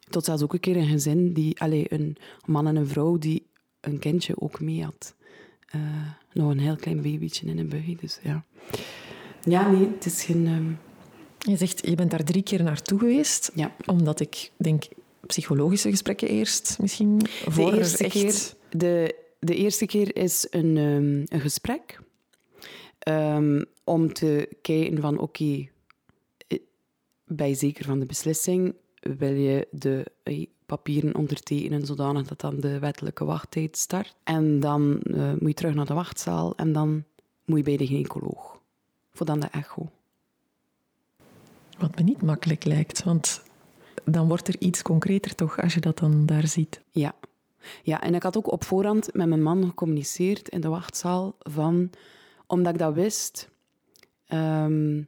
Tot 0.10 0.26
zelfs 0.26 0.42
ook 0.44 0.54
een 0.54 0.60
keer 0.60 0.78
een 0.78 0.88
gezin, 0.88 1.34
die, 1.34 1.60
allee, 1.62 1.86
een 1.94 2.18
man 2.46 2.68
en 2.68 2.76
een 2.76 2.88
vrouw 2.88 3.18
die 3.18 3.46
een 3.82 4.00
kindje 4.00 4.42
ook 4.42 4.60
mee 4.60 4.84
had. 4.84 5.16
Eh, 5.66 5.82
nog 6.34 6.52
een 6.52 6.60
heel 6.60 6.76
klein 6.76 7.02
babytje 7.02 7.48
in 7.48 7.58
een 7.60 7.70
buggy, 7.70 7.96
dus 7.96 8.20
ja. 8.24 8.46
Ja, 9.44 9.72
nee, 9.72 9.88
het 9.94 10.06
is 10.06 10.24
geen... 10.24 10.48
ehm, 10.48 10.72
Je 11.52 11.58
zegt, 11.58 11.88
je 11.88 11.96
bent 11.96 12.12
daar 12.12 12.24
drie 12.24 12.44
keer 12.44 12.64
naartoe 12.64 13.00
geweest. 13.00 13.52
ja. 13.56 13.76
Omdat 13.86 14.20
ik 14.20 14.52
denk, 14.58 14.84
psychologische 15.28 15.90
gesprekken 15.90 16.28
eerst 16.28 16.78
misschien. 16.82 17.22
Voor 17.28 17.66
de 17.66 17.72
er 17.72 17.78
eerste, 17.78 18.04
echt... 18.04 18.14
keer, 18.14 18.54
de, 18.80 19.16
de 19.40 19.56
eerste 19.56 19.86
keer 19.86 20.16
is 20.16 20.48
een, 20.50 20.78
ehm, 20.78 21.36
een 21.36 21.42
gesprek 21.42 22.00
ehm, 23.00 23.64
om 23.84 24.14
te 24.14 24.50
kijken 24.62 25.02
van 25.02 25.18
oké, 25.20 25.68
eh, 26.48 26.60
ben 27.26 27.48
je 27.48 27.56
zeker 27.56 27.86
van 27.86 28.00
de 28.00 28.06
beslissing? 28.06 28.74
Wil 29.00 29.34
je 29.34 29.68
de 29.72 30.06
eh, 30.24 30.46
papieren 30.66 31.16
ondertekenen 31.16 31.86
zodanig 31.86 32.28
dat 32.28 32.40
dan 32.40 32.60
de 32.60 32.80
wettelijke 32.80 33.26
wachttijd 33.26 33.78
start? 33.78 34.16
En 34.24 34.60
dan 34.60 35.02
eh, 35.02 35.32
moet 35.32 35.48
je 35.48 35.54
terug 35.54 35.74
naar 35.74 35.86
de 35.86 35.94
wachtzaal 35.94 36.56
en 36.56 36.74
dan 36.74 37.04
moet 37.46 37.58
je 37.58 37.64
bij 37.64 37.78
de 37.78 37.88
gynaecoloog. 37.88 38.62
Voor 39.12 39.26
dan 39.26 39.40
de 39.40 39.48
echo. 39.48 39.90
Wat 41.78 41.96
me 41.96 42.04
niet 42.04 42.22
makkelijk 42.22 42.64
lijkt, 42.64 43.04
want 43.04 43.44
dan 44.04 44.28
wordt 44.28 44.48
er 44.48 44.56
iets 44.60 44.82
concreter 44.82 45.36
toch 45.36 45.62
als 45.62 45.74
je 45.74 45.80
dat 45.80 45.98
dan 45.98 46.26
daar 46.26 46.48
ziet. 46.48 46.82
Ja. 46.92 47.16
ja, 47.84 48.02
en 48.02 48.16
ik 48.16 48.24
had 48.24 48.38
ook 48.38 48.52
op 48.52 48.64
voorhand 48.64 49.14
met 49.14 49.28
mijn 49.28 49.44
man 49.44 49.64
gecommuniceerd 49.66 50.50
in 50.50 50.62
de 50.62 50.68
wachtzaal 50.68 51.36
van, 51.40 51.90
omdat 52.48 52.74
ik 52.74 52.80
dat 52.80 52.94
wist, 52.94 53.50
ehm, 54.26 55.02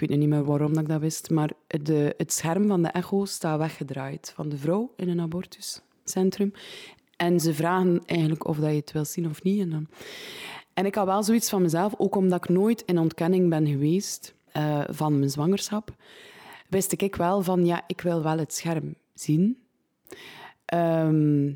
ik 0.00 0.08
weet 0.08 0.18
niet 0.18 0.28
meer 0.28 0.44
waarom 0.44 0.72
dat 0.72 0.82
ik 0.82 0.88
dat 0.88 1.00
wist, 1.00 1.30
maar 1.30 1.50
de, 1.66 2.14
het 2.16 2.32
scherm 2.32 2.66
van 2.66 2.82
de 2.82 2.88
echo 2.88 3.24
staat 3.24 3.58
weggedraaid 3.58 4.32
van 4.34 4.48
de 4.48 4.56
vrouw 4.56 4.92
in 4.96 5.08
een 5.08 5.20
abortuscentrum. 5.20 6.52
En 7.16 7.40
ze 7.40 7.54
vragen 7.54 8.02
eigenlijk 8.06 8.46
of 8.46 8.56
dat 8.56 8.70
je 8.70 8.76
het 8.76 8.92
wil 8.92 9.04
zien 9.04 9.28
of 9.28 9.42
niet. 9.42 9.60
En, 9.60 9.88
en 10.74 10.86
ik 10.86 10.94
had 10.94 11.06
wel 11.06 11.22
zoiets 11.22 11.48
van 11.48 11.62
mezelf, 11.62 11.94
ook 11.96 12.16
omdat 12.16 12.44
ik 12.44 12.50
nooit 12.50 12.82
in 12.86 12.98
ontkenning 12.98 13.48
ben 13.48 13.66
geweest 13.66 14.34
eh, 14.52 14.80
van 14.88 15.18
mijn 15.18 15.30
zwangerschap, 15.30 15.94
wist 16.68 16.92
ik 16.92 17.16
wel 17.16 17.42
van, 17.42 17.66
ja, 17.66 17.82
ik 17.86 18.00
wil 18.00 18.22
wel 18.22 18.38
het 18.38 18.54
scherm 18.54 18.94
zien. 19.14 19.58
Ehm, 20.64 21.52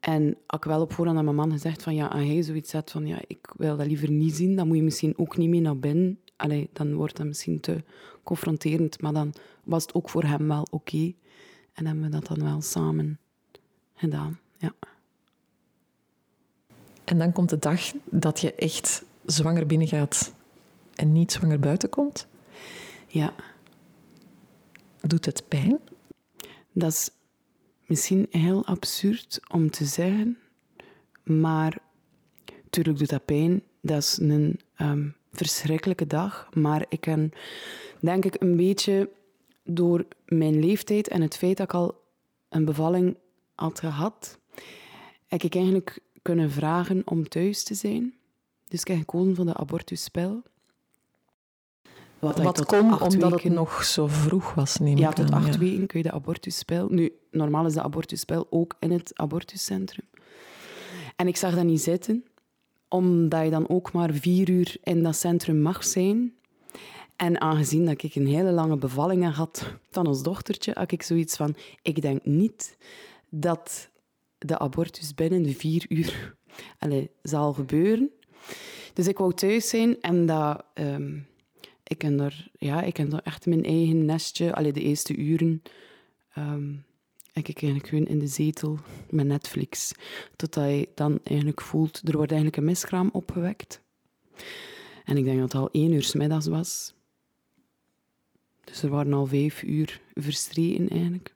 en 0.00 0.36
had 0.46 0.64
ik 0.64 0.70
wel 0.70 0.80
op 0.80 0.92
voorhand 0.92 1.18
aan 1.18 1.24
mijn 1.24 1.36
man 1.36 1.52
gezegd 1.52 1.82
van 1.82 1.94
ja, 1.94 2.06
als 2.06 2.22
hij 2.22 2.42
zoiets 2.42 2.70
zegt 2.70 2.90
van 2.90 3.06
ja, 3.06 3.18
ik 3.26 3.52
wil 3.56 3.76
dat 3.76 3.86
liever 3.86 4.10
niet 4.10 4.34
zien, 4.34 4.56
dan 4.56 4.66
moet 4.66 4.76
je 4.76 4.82
misschien 4.82 5.14
ook 5.16 5.36
niet 5.36 5.48
mee 5.48 5.60
naar 5.60 5.78
binnen. 5.78 6.18
Allee, 6.40 6.68
dan 6.72 6.94
wordt 6.94 7.16
dat 7.16 7.26
misschien 7.26 7.60
te 7.60 7.82
confronterend, 8.22 9.00
maar 9.00 9.12
dan 9.12 9.34
was 9.64 9.82
het 9.82 9.94
ook 9.94 10.10
voor 10.10 10.24
hem 10.24 10.48
wel 10.48 10.66
oké. 10.70 11.12
En 11.72 11.86
hebben 11.86 12.04
we 12.04 12.10
dat 12.10 12.26
dan 12.26 12.42
wel 12.42 12.60
samen 12.60 13.18
gedaan, 13.94 14.38
ja. 14.58 14.74
En 17.04 17.18
dan 17.18 17.32
komt 17.32 17.48
de 17.50 17.58
dag 17.58 17.92
dat 18.04 18.40
je 18.40 18.54
echt 18.54 19.04
zwanger 19.24 19.66
binnengaat 19.66 20.32
en 20.94 21.12
niet 21.12 21.32
zwanger 21.32 21.60
buiten 21.60 21.88
komt. 21.88 22.26
Ja, 23.06 23.34
Doet 25.00 25.24
het 25.24 25.48
pijn? 25.48 25.78
dat 26.72 26.92
is 26.92 27.10
misschien 27.86 28.26
heel 28.30 28.66
absurd 28.66 29.40
om 29.52 29.70
te 29.70 29.84
zeggen, 29.84 30.38
maar 31.22 31.78
natuurlijk 32.62 32.98
doet 32.98 33.08
dat 33.10 33.24
pijn. 33.24 33.62
Dat 33.80 34.02
is 34.02 34.18
een 34.20 34.60
ehm, 34.74 35.08
verschrikkelijke 35.32 36.06
dag, 36.06 36.48
maar 36.54 36.84
ik 36.88 37.00
kan 37.00 37.32
denk 38.00 38.24
ik 38.24 38.36
een 38.38 38.56
beetje 38.56 39.10
door 39.64 40.06
mijn 40.26 40.58
leeftijd 40.58 41.08
en 41.08 41.22
het 41.22 41.36
feit 41.36 41.56
dat 41.56 41.66
ik 41.66 41.74
al 41.74 42.00
een 42.48 42.64
bevalling 42.64 43.16
had 43.54 43.80
gehad, 43.80 44.38
heb 45.26 45.42
ik 45.42 45.54
eigenlijk 45.54 45.98
kunnen 46.22 46.50
vragen 46.50 47.02
om 47.04 47.28
thuis 47.28 47.64
te 47.64 47.74
zijn. 47.74 48.14
Dus 48.68 48.80
ik 48.80 48.88
heb 48.88 48.98
gekozen 48.98 49.36
voor 49.36 49.44
de 49.44 49.56
abortuspel. 49.56 50.42
Wat, 52.18 52.36
tot 52.36 52.64
kon 52.64 52.80
omdat 52.80 53.10
het 53.10 53.30
weken- 53.30 53.52
nog 53.52 53.84
zo 53.84 54.06
vroeg 54.06 54.54
was, 54.54 54.76
neem 54.76 54.98
ja, 54.98 55.08
ik 55.08 55.14
tot 55.14 55.32
aan, 55.32 55.42
acht 55.42 55.54
ja. 55.54 55.58
weken 55.58 55.86
kun 55.86 55.98
je 55.98 56.08
de 56.08 56.12
abortuspel. 56.12 56.88
Nu, 56.88 57.12
normaal 57.30 57.66
is 57.66 57.72
de 57.72 57.82
abortuspel 57.82 58.46
ook 58.50 58.76
in 58.78 58.90
het 58.90 59.10
abortuscentrum. 59.14 60.04
En 61.16 61.26
ik 61.26 61.36
zag 61.36 61.54
dat 61.54 61.64
niet 61.64 61.80
zitten, 61.80 62.24
omdat 62.90 63.44
je 63.44 63.50
dan 63.50 63.68
ook 63.68 63.92
maar 63.92 64.12
vier 64.12 64.50
uur 64.50 64.76
in 64.82 65.02
dat 65.02 65.16
centrum 65.16 65.60
mag 65.60 65.84
zijn. 65.84 66.34
En 67.16 67.40
aangezien 67.40 67.86
dat 67.86 68.02
ik 68.02 68.14
een 68.14 68.26
hele 68.26 68.50
lange 68.50 68.76
bevalling 68.76 69.34
had 69.34 69.76
van 69.90 70.06
ons 70.06 70.22
dochtertje, 70.22 70.72
had 70.74 70.92
ik 70.92 71.02
zoiets 71.02 71.36
van, 71.36 71.54
ik 71.82 72.02
denk 72.02 72.24
niet 72.24 72.76
dat 73.28 73.90
de 74.38 74.58
abortus 74.58 75.14
binnen 75.14 75.54
vier 75.54 75.84
uur 75.88 76.36
allee, 76.78 77.10
zal 77.22 77.52
gebeuren. 77.52 78.10
Dus 78.94 79.08
ik 79.08 79.18
wou 79.18 79.34
thuis 79.34 79.68
zijn 79.68 80.00
en 80.00 80.26
dat... 80.26 80.64
ehm, 80.74 81.18
ik 81.84 82.02
heb 82.02 82.18
daar, 82.18 82.50
ja, 82.58 82.82
ik 82.82 82.96
heb 82.96 83.10
daar 83.10 83.22
echt 83.24 83.46
mijn 83.46 83.64
eigen 83.64 84.04
nestje. 84.04 84.54
Allee, 84.54 84.72
de 84.72 84.82
eerste 84.82 85.16
uren 85.16 85.62
ehm 86.34 86.72
heb 87.32 87.46
ik 87.46 87.62
eigenlijk 87.62 87.88
gewoon 87.88 88.06
in 88.06 88.18
de 88.18 88.26
zetel 88.26 88.78
met 89.10 89.26
Netflix. 89.26 89.92
Totdat 90.36 90.68
je 90.68 90.88
dan 90.94 91.20
eigenlijk 91.24 91.60
voelt, 91.60 92.00
er 92.08 92.16
wordt 92.16 92.30
eigenlijk 92.32 92.60
een 92.60 92.68
miskraam 92.68 93.08
opgewekt. 93.12 93.80
En 95.04 95.16
ik 95.16 95.24
denk 95.24 95.38
dat 95.38 95.52
het 95.52 95.60
al 95.62 95.68
één 95.72 95.92
uur 95.92 96.02
's 96.02 96.14
middags 96.14 96.46
was. 96.46 96.94
Dus 98.64 98.82
er 98.82 98.88
waren 98.88 99.12
al 99.12 99.26
vijf 99.26 99.62
uur 99.62 100.00
verstreken 100.14 100.88
eigenlijk. 100.88 101.34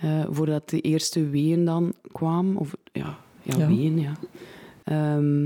Eh, 0.00 0.24
voordat 0.30 0.68
de 0.70 0.80
eerste 0.80 1.28
weeën 1.28 1.64
dan 1.64 1.94
kwamen. 2.12 2.56
Of 2.56 2.76
ja, 2.92 3.18
ja, 3.42 3.58
Ja. 3.58 3.66
weeën, 3.68 3.98
ja. 3.98 4.16
Ehm, 4.84 5.44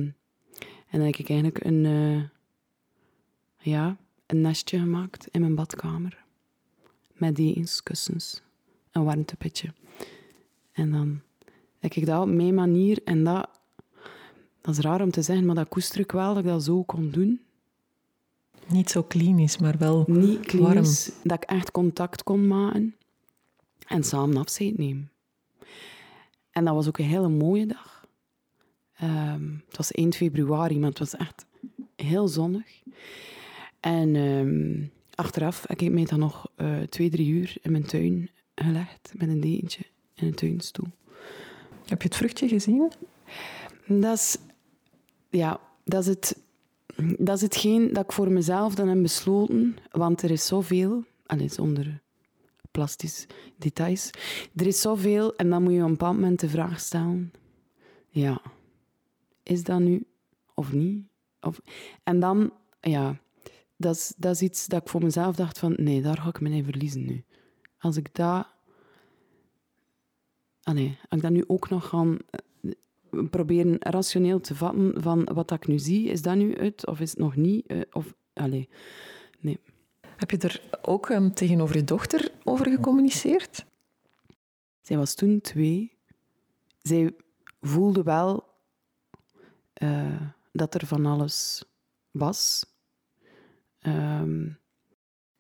en 0.89 1.01
dan 1.01 1.01
heb 1.01 1.17
ik 1.17 1.29
eigenlijk 1.29 1.65
een, 1.65 1.85
eh, 1.87 2.23
ja, 3.73 3.97
een 4.27 4.41
nestje 4.41 4.79
gemaakt 4.79 5.27
in 5.31 5.41
mijn 5.41 5.55
badkamer. 5.55 6.25
Met 7.13 7.37
dekens, 7.37 7.83
kussens, 7.83 8.43
een 8.95 9.05
warmtepitje. 9.05 9.73
En 10.73 10.91
dan 10.91 11.21
heb 11.79 11.93
ik 11.93 12.07
dat 12.07 12.23
op 12.23 12.29
mijn 12.29 12.55
manier, 12.55 13.01
en 13.05 13.25
dat, 13.25 13.49
dat 14.61 14.77
is 14.77 14.81
raar 14.81 15.03
om 15.03 15.11
te 15.11 15.23
zeggen, 15.23 15.47
maar 15.47 15.55
dat 15.55 15.69
koester 15.69 16.01
ik 16.01 16.13
wel, 16.13 16.35
dat 16.35 16.45
ik 16.45 16.49
dat 16.51 16.65
zo 16.65 16.83
kon 16.83 17.11
doen. 17.11 17.41
Niet 18.67 18.91
zo 18.91 19.03
klinisch, 19.03 19.59
maar 19.59 19.79
wel 19.79 20.05
Niet 20.07 20.41
klinisch, 20.41 21.13
dat 21.23 21.43
ik 21.43 21.49
echt 21.49 21.71
contact 21.71 22.23
kon 22.23 22.47
maken 22.47 22.97
en 23.87 24.05
samen 24.05 24.37
afscheid 24.37 24.79
nemen. 24.79 25.11
En 26.51 26.65
dat 26.65 26.75
was 26.75 26.89
ook 26.89 26.99
een 26.99 27.05
hele 27.05 27.29
mooie 27.29 27.67
dag. 27.67 28.07
Ehm, 28.95 29.51
het 29.67 29.77
was 29.77 29.93
eind 29.93 30.17
februari, 30.17 30.79
maar 30.79 30.89
het 30.89 30.99
was 30.99 31.17
echt 31.17 31.47
heel 31.97 32.29
zonnig. 32.29 32.83
En 33.81 34.17
ehm, 34.17 34.87
achteraf 35.15 35.65
heb 35.67 35.81
ik 35.81 35.93
mij 35.93 36.05
dan 36.05 36.19
nog 36.19 36.51
eh, 36.57 36.81
twee, 36.81 37.11
drie 37.11 37.29
uur 37.29 37.57
in 37.63 37.71
mijn 37.71 37.87
tuin 37.87 38.31
gelegd 38.55 39.13
met 39.17 39.29
een 39.29 39.41
dekentje 39.41 39.85
in 40.15 40.27
een 40.27 40.35
tuinstoel. 40.35 40.87
Heb 41.87 42.03
je 42.03 42.09
het 42.09 42.17
vruchtje 42.17 42.49
gezien? 42.49 42.93
Dat 43.87 44.17
is, 44.17 44.37
ja, 45.31 45.61
dat 45.85 46.03
is, 46.03 46.07
het, 46.07 46.43
dat 47.19 47.37
is 47.37 47.43
hetgeen 47.43 47.93
dat 47.93 48.05
ik 48.05 48.13
voor 48.13 48.33
mezelf 48.33 48.75
dan 48.75 48.89
heb 48.89 49.03
besloten. 49.03 49.77
Want 49.91 50.23
er 50.23 50.31
is 50.31 50.47
zoveel, 50.47 51.05
alleen 51.27 51.51
zonder 51.51 52.03
plastisch 52.71 53.27
details. 53.57 54.11
Er 54.57 54.67
is 54.67 54.81
zoveel 54.81 55.37
en 55.37 55.51
dan 55.51 55.63
moet 55.63 55.73
je 55.73 55.79
op 55.79 55.85
een 55.85 55.91
bepaald 55.91 56.15
moment 56.15 56.41
de 56.41 56.49
vraag 56.49 56.81
stellen. 56.81 57.33
Ja, 58.09 58.43
is 59.43 59.63
dat 59.63 59.81
nu 59.81 60.07
of 60.55 60.73
niet? 60.73 61.05
Of, 61.41 61.61
en 62.03 62.21
dan, 62.21 62.53
ja, 62.81 63.19
dat 63.77 63.97
is, 63.97 64.13
dat 64.17 64.35
is 64.35 64.43
iets 64.43 64.67
dat 64.67 64.83
ik 64.83 64.89
voor 64.89 65.03
mezelf 65.03 65.37
dacht 65.37 65.59
van, 65.59 65.75
nee, 65.77 66.03
daar 66.03 66.19
ga 66.19 66.29
ik 66.29 66.41
me 66.41 66.51
in 66.51 66.65
verliezen 66.65 67.05
nu. 67.05 67.25
Als 67.85 67.97
ik 67.97 68.15
dat... 68.15 68.47
Ah 70.63 70.75
nee, 70.75 70.99
als 71.09 71.17
ik 71.17 71.23
dat 71.23 71.31
nu 71.31 71.45
ook 71.47 71.69
nog 71.69 71.89
ga 71.89 72.17
eh, 72.31 72.41
proberen 73.31 73.77
rationeel 73.81 74.41
te 74.41 74.55
vatten 74.55 75.03
van 75.03 75.25
wat 75.25 75.49
dat 75.49 75.59
ik 75.63 75.67
nu 75.67 75.79
zie, 75.79 76.09
is 76.09 76.23
dat 76.23 76.37
nu 76.37 76.57
uit 76.57 76.87
of 76.87 77.01
is 77.01 77.11
het 77.11 77.19
nog 77.19 77.37
niet? 77.37 77.71
Uh, 77.71 77.81
of, 77.93 78.15
allee, 78.33 78.69
nee. 79.41 79.61
Heb 80.17 80.31
je 80.31 80.39
er 80.39 80.63
ook 80.83 81.09
um, 81.09 81.35
tegenover 81.35 81.77
je 81.77 81.85
dochter 81.85 82.33
over 82.45 82.71
gecommuniceerd? 82.71 83.67
Zij 84.81 84.97
was 84.97 85.15
toen 85.15 85.41
twee. 85.41 85.99
Zij 86.83 87.15
voelde 87.61 88.03
wel 88.03 88.45
uh, 89.83 90.21
dat 90.53 90.75
er 90.75 90.87
van 90.87 91.07
alles 91.07 91.65
was. 92.11 92.67
Um, 93.81 94.59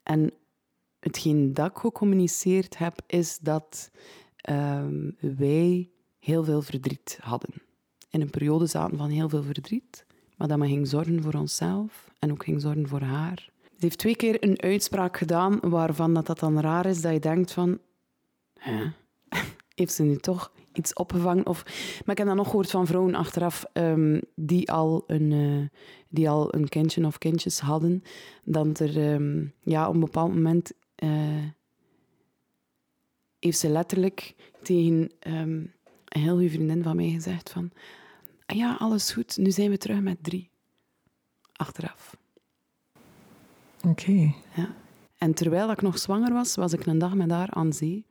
en 0.02 0.32
hetgeen 1.04 1.54
dat 1.54 1.70
ik 1.70 1.76
gecommuniceerd 1.76 2.78
heb, 2.78 3.00
is 3.06 3.38
dat 3.38 3.90
um, 4.50 5.16
wij 5.20 5.90
heel 6.18 6.44
veel 6.44 6.62
verdriet 6.62 7.18
hadden. 7.20 7.50
In 8.10 8.20
een 8.20 8.30
periode 8.30 8.66
zaten 8.66 8.96
van 8.96 9.10
heel 9.10 9.28
veel 9.28 9.42
verdriet, 9.42 10.06
maar 10.36 10.48
dat 10.48 10.58
men 10.58 10.68
ging 10.68 10.88
zorgen 10.88 11.22
voor 11.22 11.34
onszelf 11.34 12.10
en 12.18 12.30
ook 12.32 12.44
ging 12.44 12.60
zorgen 12.60 12.88
voor 12.88 13.00
haar. 13.00 13.50
Ze 13.62 13.80
heeft 13.80 13.98
twee 13.98 14.16
keer 14.16 14.44
een 14.44 14.62
uitspraak 14.62 15.16
gedaan 15.16 15.58
waarvan 15.60 16.14
dat, 16.14 16.26
dat 16.26 16.38
dan 16.38 16.60
raar 16.60 16.86
is, 16.86 17.00
dat 17.00 17.12
je 17.12 17.20
denkt 17.20 17.52
van... 17.52 17.78
Heeft 19.74 19.92
ze 19.92 20.02
nu 20.02 20.16
toch 20.16 20.52
iets 20.72 20.92
opgevangen? 20.92 21.46
Of, 21.46 21.64
maar 22.04 22.14
ik 22.14 22.18
heb 22.18 22.26
dan 22.26 22.36
nog 22.36 22.46
gehoord 22.46 22.70
van 22.70 22.86
vrouwen 22.86 23.14
achteraf 23.14 23.64
um, 23.72 24.20
die, 24.34 24.72
al 24.72 25.04
een, 25.06 25.30
uh, 25.30 25.66
die 26.08 26.30
al 26.30 26.54
een 26.54 26.68
kindje 26.68 27.06
of 27.06 27.18
kindjes 27.18 27.60
hadden, 27.60 28.02
dat 28.44 28.78
er 28.78 29.12
um, 29.12 29.52
ja, 29.60 29.88
op 29.88 29.94
een 29.94 30.00
bepaald 30.00 30.34
moment 30.34 30.72
uh, 31.02 31.44
heeft 33.38 33.58
ze 33.58 33.68
letterlijk 33.68 34.34
tegen 34.62 35.10
um, 35.26 35.72
een 36.08 36.20
heel 36.20 36.32
goede 36.32 36.50
vriendin 36.50 36.82
van 36.82 36.96
mij 36.96 37.08
gezegd 37.08 37.50
van 37.50 37.70
ah 38.46 38.56
ja, 38.56 38.76
alles 38.78 39.12
goed, 39.12 39.36
nu 39.36 39.50
zijn 39.50 39.70
we 39.70 39.76
terug 39.78 40.00
met 40.00 40.18
drie. 40.20 40.50
Achteraf. 41.52 42.16
Oké. 43.76 43.88
Okay. 43.88 44.34
Ja. 44.54 44.74
En 45.18 45.34
terwijl 45.34 45.70
ik 45.70 45.82
nog 45.82 45.98
zwanger 45.98 46.32
was, 46.32 46.54
was 46.54 46.72
ik 46.72 46.86
een 46.86 46.98
dag 46.98 47.14
met 47.14 47.30
haar 47.30 47.50
aan 47.50 47.72
zee. 47.72 48.06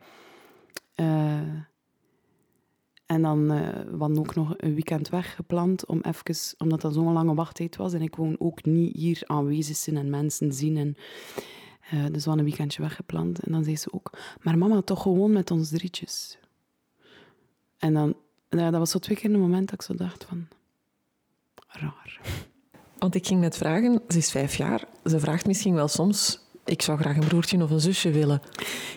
Uh, 0.96 1.40
en 3.06 3.22
dan 3.22 3.52
uh, 3.52 3.70
we 3.70 3.98
hadden 3.98 4.20
ook 4.20 4.36
nog 4.36 4.54
een 4.58 4.74
weekend 4.74 5.10
weggepland, 5.10 5.86
om 5.86 6.02
even, 6.02 6.56
omdat 6.58 6.82
dat 6.82 6.94
zo'n 6.94 7.14
lange 7.14 7.34
wachttijd 7.34 7.76
was. 7.76 7.94
En 7.94 8.02
ik 8.02 8.16
woon 8.16 8.36
ook 8.40 8.66
niet 8.66 8.96
hier 8.96 9.22
aanwezig 9.26 9.76
zijn 9.76 9.98
en 9.98 10.10
mensen 10.10 10.54
zien. 10.54 10.78
En, 10.78 10.96
uh, 11.86 11.92
dus 11.92 12.24
we 12.24 12.30
hadden 12.30 12.38
een 12.38 12.44
weekendje 12.44 12.82
weggepland. 12.82 13.40
En 13.40 13.52
dan 13.52 13.64
zei 13.64 13.78
ze 13.78 13.94
ook, 13.94 14.12
maar 14.42 14.58
mama, 14.58 14.82
toch 14.82 15.02
gewoon 15.02 15.32
met 15.32 15.52
ons 15.52 15.70
drietjes. 15.70 16.38
En 17.78 17.94
dan, 17.94 18.16
ja, 18.50 18.70
dat 18.70 18.80
was 18.80 18.92
zo 18.92 19.00
twee 19.00 19.18
keer 19.18 19.34
een 19.34 19.40
moment 19.40 19.70
dat 19.70 19.80
ik 19.80 19.86
zo 19.86 19.96
dacht 19.96 20.26
van, 20.26 20.48
raar. 21.68 22.20
Want 22.98 23.16
ik 23.16 23.28
ging 23.28 23.42
net 23.42 23.58
vragen, 23.58 24.02
ze 24.08 24.18
is 24.18 24.32
vijf 24.32 24.56
jaar. 24.56 24.88
Ze 25.06 25.20
vraagt 25.20 25.46
misschien 25.46 25.74
wel 25.74 25.88
soms 25.88 26.44
ik 26.66 26.82
zou 26.82 27.00
graag 27.00 27.18
een 27.18 27.28
broertje 27.28 27.64
of 27.64 27.72
een 27.72 27.80
zusje 27.80 28.12
willen. 28.12 28.42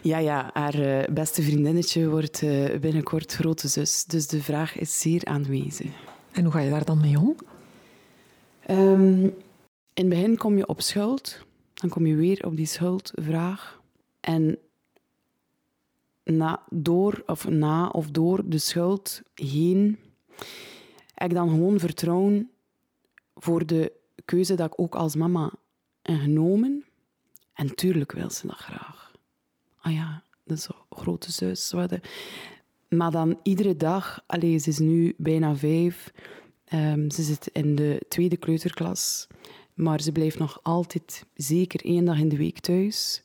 Ja, 0.03 0.18
ja 0.18 0.51
haar 0.53 0.75
uh, 0.75 1.05
beste 1.11 1.42
vriendinnetje 1.42 2.09
wordt 2.09 2.42
uh, 2.42 2.79
binnenkort 2.79 3.33
grote 3.33 3.68
zus. 3.68 4.05
Dus 4.05 4.27
de 4.27 4.42
vraag 4.42 4.79
is 4.79 5.01
zeer 5.01 5.25
aanwezig. 5.25 5.90
En 6.33 6.42
hoe 6.42 6.53
ga 6.53 6.61
je 6.61 6.70
daar 6.70 6.85
dan 6.85 7.01
mee 7.01 7.18
om? 7.18 7.37
Um, 8.70 9.22
in 9.94 10.05
het 10.05 10.09
begin 10.09 10.37
kom 10.37 10.57
je 10.57 10.66
op 10.66 10.81
schuld. 10.81 11.45
Dan 11.81 11.91
kom 11.91 12.07
je 12.07 12.15
weer 12.15 12.47
op 12.47 12.57
die 12.57 12.67
schuldvraag. 12.67 13.81
En 14.21 14.59
na, 16.25 16.62
door, 16.71 17.23
of 17.27 17.49
na 17.49 17.89
of 17.89 18.11
door 18.11 18.49
de 18.49 18.59
schuld 18.59 19.23
heen 19.35 19.99
heb 21.15 21.29
ik 21.29 21.37
dan 21.37 21.49
gewoon 21.49 21.79
vertrouwen 21.79 22.51
voor 23.35 23.67
de 23.67 23.93
keuze 24.25 24.55
dat 24.55 24.67
ik 24.67 24.81
ook 24.81 24.95
als 24.95 25.17
mama 25.17 25.53
heb 26.03 26.21
genomen. 26.21 26.85
En 27.53 27.75
tuurlijk 27.75 28.12
wil 28.12 28.31
ze 28.31 28.47
dat 28.47 28.57
graag. 28.57 29.12
Ah 29.81 29.93
ja, 29.93 30.23
dat 30.45 30.59
is 30.59 30.69
een 30.69 30.97
grote 30.99 31.33
zus. 31.33 31.75
Maar 32.89 33.11
dan 33.11 33.39
iedere 33.43 33.77
dag, 33.77 34.23
allez, 34.27 34.62
ze 34.62 34.71
is 34.71 34.79
nu 34.79 35.15
bijna 35.17 35.57
vijf, 35.57 36.12
um, 36.73 37.11
ze 37.11 37.23
zit 37.23 37.47
in 37.53 37.75
de 37.75 38.01
tweede 38.09 38.37
kleuterklas, 38.37 39.27
maar 39.77 40.01
ze 40.01 40.12
blijft 40.12 40.39
nog 40.39 40.61
altijd 40.62 41.27
zeker 41.35 41.85
één 41.85 42.05
dag 42.05 42.19
in 42.19 42.29
de 42.29 42.37
week 42.37 42.59
thuis. 42.59 43.23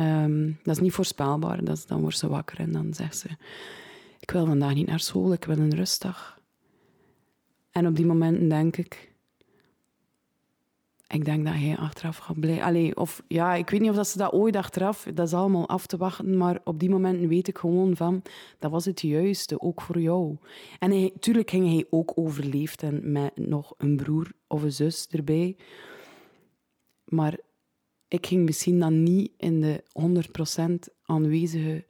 Um, 0.00 0.58
dat 0.62 0.74
is 0.76 0.82
niet 0.82 0.92
voorspelbaar. 0.92 1.64
Dat 1.64 1.84
dan 1.86 2.00
wordt 2.00 2.18
ze 2.18 2.28
wakker 2.28 2.58
en 2.58 2.72
dan 2.72 2.94
zegt 2.94 3.18
ze: 3.18 3.28
Ik 4.20 4.30
wil 4.30 4.46
vandaag 4.46 4.74
niet 4.74 4.86
naar 4.86 5.00
school, 5.00 5.32
ik 5.32 5.44
wil 5.44 5.58
een 5.58 5.74
rustdag. 5.74 6.40
En 7.70 7.86
op 7.86 7.96
die 7.96 8.06
momenten 8.06 8.48
denk 8.48 8.76
ik: 8.76 9.11
ik 11.12 11.24
denk 11.24 11.44
dat 11.44 11.54
hij 11.54 11.76
achteraf 11.76 12.16
gaat 12.16 12.40
blijven. 12.40 12.96
Of 12.96 13.22
ja, 13.28 13.54
ik 13.54 13.70
weet 13.70 13.80
niet 13.80 13.98
of 13.98 14.06
ze 14.06 14.18
dat 14.18 14.32
ooit 14.32 14.56
achteraf, 14.56 15.06
dat 15.14 15.26
is 15.26 15.34
allemaal 15.34 15.68
af 15.68 15.86
te 15.86 15.96
wachten, 15.96 16.36
maar 16.36 16.60
op 16.64 16.80
die 16.80 16.90
moment 16.90 17.28
weet 17.28 17.48
ik 17.48 17.58
gewoon 17.58 17.96
van, 17.96 18.22
dat 18.58 18.70
was 18.70 18.84
het 18.84 19.00
juiste, 19.00 19.60
ook 19.60 19.80
voor 19.80 20.00
jou. 20.00 20.36
En 20.78 20.90
hij, 20.90 21.12
tuurlijk 21.18 21.50
ging 21.50 21.66
hij 21.66 21.86
ook 21.90 22.12
overleefd 22.14 22.82
en 22.82 23.12
met 23.12 23.36
nog 23.36 23.74
een 23.76 23.96
broer 23.96 24.32
of 24.46 24.62
een 24.62 24.72
zus 24.72 25.06
erbij. 25.10 25.56
Maar 27.04 27.38
ik 28.08 28.26
ging 28.26 28.44
misschien 28.44 28.78
dan 28.78 29.02
niet 29.02 29.32
in 29.36 29.60
de 29.60 29.84
100% 30.90 30.94
aanwezige 31.02 31.84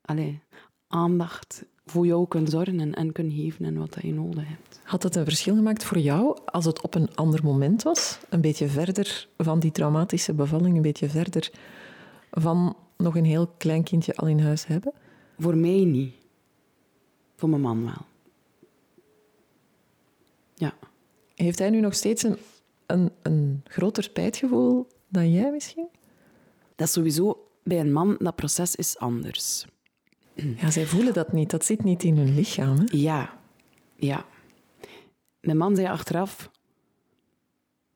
allee, 0.00 0.42
aandacht 0.86 1.64
voor 1.86 2.06
jou 2.06 2.28
kunnen 2.28 2.50
zorgen 2.50 2.94
en 2.94 3.12
kunnen 3.12 3.32
geven 3.32 3.64
en 3.64 3.78
wat 3.78 3.94
dat 3.94 4.02
je 4.02 4.12
nodig 4.12 4.48
hebt. 4.48 4.80
Had 4.82 5.02
het 5.02 5.16
een 5.16 5.24
verschil 5.24 5.54
gemaakt 5.54 5.84
voor 5.84 5.98
jou 5.98 6.38
als 6.44 6.64
het 6.64 6.82
op 6.82 6.94
een 6.94 7.14
ander 7.14 7.44
moment 7.44 7.82
was? 7.82 8.18
Een 8.28 8.40
beetje 8.40 8.68
verder 8.68 9.28
van 9.36 9.58
die 9.58 9.70
traumatische 9.70 10.34
bevalling, 10.34 10.76
een 10.76 10.82
beetje 10.82 11.08
verder 11.08 11.50
van 12.30 12.76
nog 12.96 13.16
een 13.16 13.24
heel 13.24 13.46
klein 13.46 13.82
kindje 13.82 14.16
al 14.16 14.28
in 14.28 14.40
huis 14.40 14.66
hebben? 14.66 14.92
Voor 15.38 15.56
mij 15.56 15.84
niet. 15.84 16.14
Voor 17.36 17.48
mijn 17.48 17.60
man 17.60 17.84
wel. 17.84 18.06
Ja. 20.54 20.74
Heeft 21.34 21.58
hij 21.58 21.70
nu 21.70 21.80
nog 21.80 21.94
steeds 21.94 22.22
een, 22.22 22.38
een, 22.86 23.10
een 23.22 23.62
groter 23.64 24.02
spijtgevoel 24.02 24.86
dan 25.08 25.32
jij 25.32 25.50
misschien? 25.50 25.88
Dat 26.76 26.86
is 26.86 26.92
sowieso 26.92 27.48
bij 27.62 27.80
een 27.80 27.92
man, 27.92 28.16
dat 28.18 28.36
proces 28.36 28.74
is 28.74 28.98
anders. 28.98 29.66
Ja, 30.36 30.70
zij 30.70 30.86
voelen 30.86 31.12
dat 31.12 31.32
niet. 31.32 31.50
Dat 31.50 31.64
zit 31.64 31.84
niet 31.84 32.02
in 32.02 32.16
hun 32.16 32.34
lichaam. 32.34 32.78
Hè? 32.78 32.84
Ja, 32.86 33.40
ja. 33.96 34.26
Mijn 35.40 35.56
man 35.56 35.76
zei 35.76 35.88
achteraf: 35.88 36.50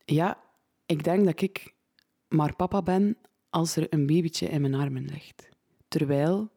Ja, 0.05 0.39
ik 0.87 1.05
denk 1.05 1.25
dat 1.25 1.41
ik 1.41 1.75
maar 2.29 2.57
papa 2.57 2.83
ben 2.83 3.17
als 3.51 3.77
er 3.77 3.87
een 3.91 4.07
babytje 4.07 4.47
in 4.47 4.61
mijn 4.61 4.75
armen 4.75 5.05
ligt. 5.05 5.49
Terwijl 5.89 6.51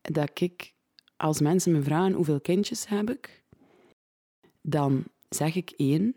dat 0.00 0.40
ik, 0.40 0.74
als 1.16 1.40
mensen 1.40 1.72
me 1.72 1.82
vragen 1.82 2.12
hoeveel 2.12 2.40
kindjes 2.40 2.88
heb 2.88 3.10
ik, 3.10 3.44
dan 4.60 5.04
zeg 5.28 5.54
ik 5.54 5.70
één, 5.70 6.16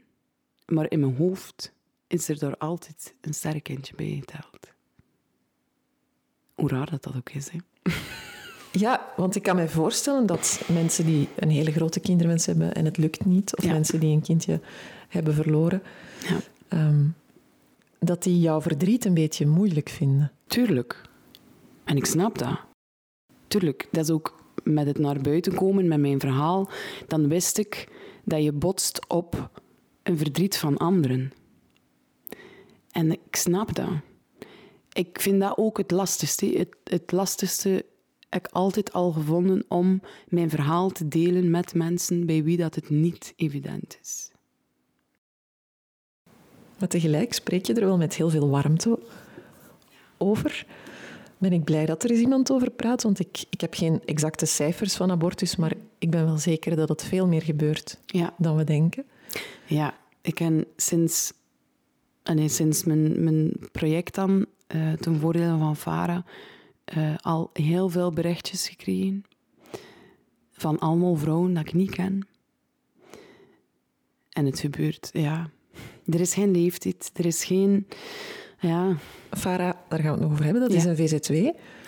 maar 0.65 0.91
in 0.91 0.99
mijn 0.99 1.15
hoofd 1.15 1.73
is 2.07 2.29
er 2.29 2.39
door 2.39 2.57
altijd 2.57 3.15
een 3.21 3.33
sterrenkindje 3.33 3.95
bij 3.95 4.23
geteld. 4.25 4.54
Hoe 6.55 6.69
raar 6.69 6.89
dat 6.89 7.03
dat 7.03 7.15
ook 7.15 7.29
is, 7.29 7.49
hè? 7.49 7.57
Ja, 8.71 9.13
want 9.15 9.35
ik 9.35 9.43
kan 9.43 9.55
me 9.55 9.67
voorstellen 9.67 10.25
dat 10.25 10.61
mensen 10.73 11.05
die 11.05 11.27
een 11.35 11.49
hele 11.49 11.71
grote 11.71 11.99
kinderwens 11.99 12.45
hebben 12.45 12.73
en 12.73 12.85
het 12.85 12.97
lukt 12.97 13.25
niet, 13.25 13.55
of 13.55 13.65
mensen 13.65 13.99
die 13.99 14.13
een 14.13 14.21
kindje 14.21 14.59
hebben 15.09 15.33
verloren, 15.33 15.81
ja. 16.27 16.87
um, 16.87 17.15
dat 17.99 18.23
die 18.23 18.39
jouw 18.39 18.61
verdriet 18.61 19.05
een 19.05 19.13
beetje 19.13 19.47
moeilijk 19.47 19.89
vinden. 19.89 20.31
Tuurlijk. 20.47 21.01
En 21.83 21.97
ik 21.97 22.05
snap 22.05 22.37
dat. 22.37 22.59
Tuurlijk. 23.47 23.87
Dat 23.91 24.03
is 24.03 24.11
ook 24.11 24.43
met 24.63 24.87
het 24.87 24.99
naar 24.99 25.21
buiten 25.21 25.55
komen 25.55 25.87
met 25.87 25.99
mijn 25.99 26.19
verhaal. 26.19 26.69
Dan 27.07 27.27
wist 27.27 27.57
ik 27.57 27.87
dat 28.23 28.43
je 28.43 28.51
botst 28.51 29.07
op 29.07 29.49
een 30.03 30.17
verdriet 30.17 30.57
van 30.57 30.77
anderen. 30.77 31.31
En 32.91 33.11
ik 33.11 33.35
snap 33.35 33.75
dat. 33.75 33.89
Ik 34.95 35.21
vind 35.21 35.41
dat 35.41 35.58
ook 35.58 35.77
het 35.77 35.91
lastigste. 35.91 36.45
Het, 36.45 36.75
het 36.84 37.12
lastigste 37.12 37.86
heb 38.29 38.47
ik 38.47 38.53
altijd 38.53 38.93
al 38.93 39.12
gevonden 39.12 39.65
om 39.67 40.01
mijn 40.27 40.49
verhaal 40.49 40.89
te 40.89 41.08
delen 41.08 41.51
met 41.51 41.73
mensen 41.73 42.25
bij 42.25 42.43
wie 42.43 42.58
dat 42.58 42.75
het 42.75 42.89
niet 42.89 43.34
evident 43.36 43.97
is. 44.01 44.29
Maar 46.79 46.88
tegelijk 46.88 47.34
spreek 47.34 47.65
je 47.65 47.73
er 47.73 47.86
wel 47.86 47.97
met 47.97 48.15
heel 48.15 48.29
veel 48.29 48.49
warmte 48.49 48.99
over. 50.17 50.65
Ben 51.38 51.53
ik 51.53 51.63
blij 51.63 51.86
dat 51.86 52.03
er 52.03 52.10
eens 52.10 52.19
iemand 52.19 52.51
over 52.51 52.71
praat, 52.71 53.03
want 53.03 53.19
ik, 53.19 53.43
ik 53.49 53.62
heb 53.62 53.73
geen 53.73 54.01
exacte 54.05 54.45
cijfers 54.45 54.95
van 54.95 55.12
abortus, 55.12 55.55
maar 55.55 55.73
ik 55.99 56.10
ben 56.10 56.25
wel 56.25 56.38
zeker 56.38 56.75
dat 56.75 56.89
het 56.89 57.03
veel 57.03 57.27
meer 57.27 57.41
gebeurt 57.41 57.97
Ja. 58.05 58.34
dan 58.38 58.55
we 58.55 58.63
denken. 58.63 59.05
Ja, 59.65 59.97
ik 60.21 60.36
ken 60.36 60.65
sinds, 60.75 61.34
nee, 62.23 62.49
sinds 62.49 62.84
mijn, 62.84 63.23
mijn 63.23 63.51
project 63.71 64.15
dan, 64.15 64.45
eh 64.67 64.93
ten 64.93 65.19
voordele 65.19 65.58
van 65.58 65.75
Vara, 65.75 66.23
eh, 66.86 67.15
al 67.17 67.49
heel 67.54 67.89
veel 67.89 68.12
berichtjes 68.12 68.69
gekregen. 68.69 69.23
Van 70.51 70.80
allemaal 70.80 71.15
vrouwen 71.15 71.54
dat 71.54 71.67
ik 71.67 71.73
niet 71.73 71.91
ken. 71.91 72.28
En 74.30 74.45
het 74.45 74.60
gebeurt, 74.60 75.10
ja. 75.13 75.49
Er 76.06 76.19
is 76.19 76.34
geen 76.34 76.51
leeftijd, 76.51 77.12
er 77.13 77.25
is 77.25 77.43
geen... 77.43 77.88
Ja, 78.60 78.95
Farah, 79.32 79.73
daar 79.89 79.99
gaan 79.99 80.08
we 80.08 80.12
het 80.12 80.19
nog 80.19 80.32
over 80.32 80.43
hebben, 80.43 80.62
dat 80.62 80.71
is 80.71 80.84
een 80.84 80.95
VZW. 80.95 81.34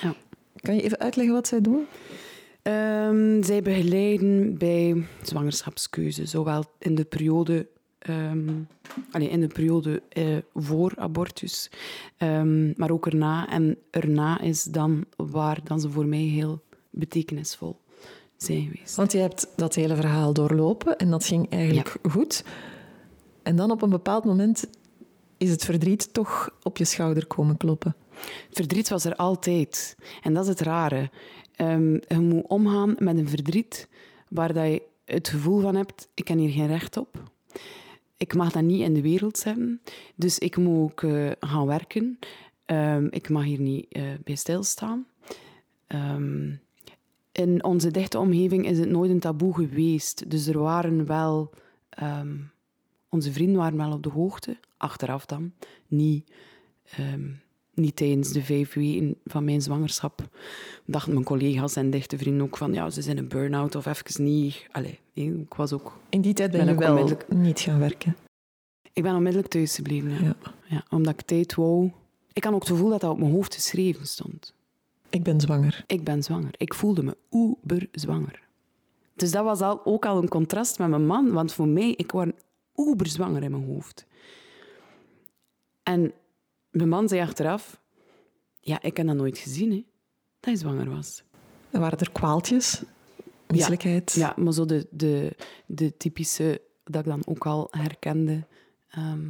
ja. 0.02 0.16
Kan 0.56 0.76
je 0.76 0.82
even 0.82 1.00
uitleggen 1.00 1.34
wat 1.34 1.48
zij 1.48 1.62
doen? 1.62 1.86
Ehm, 2.62 3.44
zij 3.44 3.62
begeleiden 3.62 4.58
bij 4.58 5.06
zwangerschapskeuze, 5.22 6.26
zowel 6.26 6.64
in 6.80 6.96
de 6.96 7.06
periode, 7.06 7.68
allee, 9.12 9.30
in 9.30 9.40
de 9.40 9.48
periode 9.48 10.02
eh, 10.10 10.38
voor 10.54 10.94
abortus, 10.96 11.70
ehm, 12.18 12.72
maar 12.76 12.92
ook 12.92 13.06
erna. 13.06 13.50
En 13.50 13.78
erna 13.92 14.40
is 14.42 14.64
dan 14.64 15.06
waar 15.16 15.60
dan 15.64 15.80
ze 15.80 15.90
voor 15.90 16.06
mij 16.06 16.20
heel 16.20 16.62
betekenisvol 16.90 17.80
zijn 18.38 18.62
geweest. 18.62 18.96
Want 18.96 19.12
je 19.12 19.18
hebt 19.18 19.48
dat 19.56 19.76
hele 19.76 19.96
verhaal 19.96 20.34
doorlopen 20.34 20.98
en 20.98 21.10
dat 21.10 21.26
ging 21.26 21.50
eigenlijk 21.50 21.96
goed. 22.10 22.44
En 23.44 23.56
dan 23.56 23.72
op 23.72 23.82
een 23.82 23.90
bepaald 23.90 24.26
moment 24.26 24.66
is 25.38 25.50
het 25.50 25.66
verdriet 25.66 26.14
toch 26.14 26.50
op 26.64 26.78
je 26.78 26.86
schouder 26.86 27.28
komen 27.28 27.58
kloppen. 27.58 27.96
Verdriet 28.52 28.90
was 28.90 29.06
er 29.06 29.16
altijd. 29.16 29.96
En 30.22 30.34
dat 30.34 30.44
is 30.44 30.50
het 30.50 30.60
rare. 30.60 31.10
Ehm, 31.56 31.94
je 31.94 32.20
moet 32.20 32.48
omgaan 32.48 32.96
met 33.00 33.18
een 33.18 33.30
verdriet 33.30 33.88
waar 34.30 34.54
dat 34.54 34.66
je 34.66 34.82
het 35.06 35.28
gevoel 35.28 35.62
van 35.62 35.76
hebt, 35.76 36.08
ik 36.14 36.28
heb 36.28 36.38
hier 36.38 36.50
geen 36.50 36.68
recht 36.68 36.98
op. 36.98 37.32
Ik 38.18 38.36
mag 38.36 38.52
dat 38.52 38.64
niet 38.64 38.82
in 38.82 38.94
de 38.94 39.02
wereld 39.02 39.38
zetten. 39.38 39.82
Dus 40.16 40.40
ik 40.40 40.58
moet 40.58 40.92
ook 40.92 41.04
eh, 41.04 41.32
gaan 41.40 41.66
werken. 41.66 42.20
Ehm, 42.66 43.08
ik 43.10 43.30
mag 43.30 43.44
hier 43.44 43.60
niet 43.60 43.86
eh, 43.90 44.04
bij 44.24 44.36
stilstaan. 44.36 45.08
Ehm, 45.88 46.56
in 47.32 47.64
onze 47.64 47.92
dichte 47.92 48.20
omgeving 48.20 48.66
is 48.66 48.80
het 48.80 48.90
nooit 48.90 49.12
een 49.12 49.20
taboe 49.20 49.54
geweest. 49.54 50.30
Dus 50.30 50.48
er 50.48 50.60
waren 50.60 51.06
wel... 51.06 51.50
ehm, 51.90 52.36
onze 53.10 53.32
vrienden 53.32 53.58
waren 53.58 53.78
wel 53.78 53.92
op 53.92 54.04
de 54.04 54.10
hoogte. 54.10 54.58
Achteraf 54.78 55.26
dan. 55.26 55.54
Niet... 55.88 56.32
niet 57.78 57.96
tijdens 57.96 58.32
de 58.32 58.44
vijf 58.44 58.74
weken 58.74 59.16
van 59.26 59.44
mijn 59.44 59.62
zwangerschap. 59.62 60.22
Dachten 60.86 61.14
mijn 61.14 61.26
collega's 61.26 61.76
en 61.76 61.90
dichte 61.90 62.18
vrienden 62.18 62.46
ook 62.46 62.58
van, 62.58 62.74
ja, 62.74 62.90
ze 62.90 63.02
zijn 63.02 63.18
een 63.18 63.28
burn-out 63.28 63.76
of 63.76 63.86
even 63.86 64.24
niet. 64.24 64.68
Allee, 64.72 65.00
ik 65.14 65.54
was 65.54 65.74
ook... 65.74 66.00
In 66.10 66.22
die 66.22 66.34
tijd 66.34 66.52
ben 66.52 66.66
Ben 66.66 66.74
je 66.74 66.80
wel 66.80 66.90
onmiddellijk- 66.90 67.34
niet 67.34 67.60
gaan 67.60 67.80
werken. 67.80 68.16
Ik 68.94 69.04
ben 69.04 69.16
onmiddellijk 69.16 69.52
thuis 69.52 69.76
gebleven, 69.76 70.12
ja. 70.12 70.20
Ja. 70.22 70.36
Ja, 70.66 70.84
omdat 70.90 71.14
ik 71.14 71.22
tijd 71.22 71.56
wou... 71.56 71.92
Ik 72.34 72.44
had 72.44 72.54
ook 72.54 72.60
het 72.60 72.70
gevoel 72.70 72.90
dat 72.90 73.02
dat 73.02 73.12
op 73.12 73.20
mijn 73.20 73.32
hoofd 73.32 73.56
geschreven 73.56 74.08
stond. 74.08 74.54
Ik 75.10 75.24
ben 75.24 75.42
zwanger. 75.42 75.84
Ik 75.88 76.04
ben 76.04 76.24
zwanger. 76.24 76.54
Ik 76.58 76.74
voelde 76.74 77.04
me 77.04 77.18
uber 77.32 77.88
zwanger. 77.92 78.40
Dus 79.16 79.32
dat 79.32 79.44
was 79.44 79.62
al, 79.62 79.86
ook 79.86 80.06
al 80.06 80.18
een 80.22 80.28
contrast 80.28 80.80
met 80.80 80.90
mijn 80.90 81.06
man, 81.06 81.32
want 81.32 81.54
voor 81.54 81.68
mij, 81.68 81.92
ik 81.92 82.12
was 82.12 82.28
uber 82.76 83.08
zwanger 83.08 83.44
in 83.44 83.52
mijn 83.52 83.66
hoofd. 83.66 84.06
En 85.84 86.12
mijn 86.78 86.90
man 86.90 87.08
zei 87.08 87.22
achteraf, 87.22 87.82
ja, 88.60 88.82
ik 88.82 88.98
heb 88.98 89.08
dat 89.08 89.16
nooit 89.16 89.38
gezien, 89.38 89.72
hè, 89.72 89.86
dat 90.40 90.54
je 90.54 90.60
zwanger 90.60 90.90
was. 90.90 91.24
Er 91.72 91.80
waren 91.80 92.00
er 92.00 92.12
kwaaltjes, 92.12 92.82
misselijkheid. 93.48 94.12
Ja, 94.12 94.34
maar 94.38 94.54
zo 94.54 94.66
de, 94.66 94.88
de, 94.92 95.36
de 95.66 95.98
typische, 95.98 96.62
dat 96.84 97.02
ik 97.06 97.08
dan 97.12 97.22
ook 97.26 97.46
al 97.46 97.68
herkende 97.72 98.46
ehm, 98.90 99.26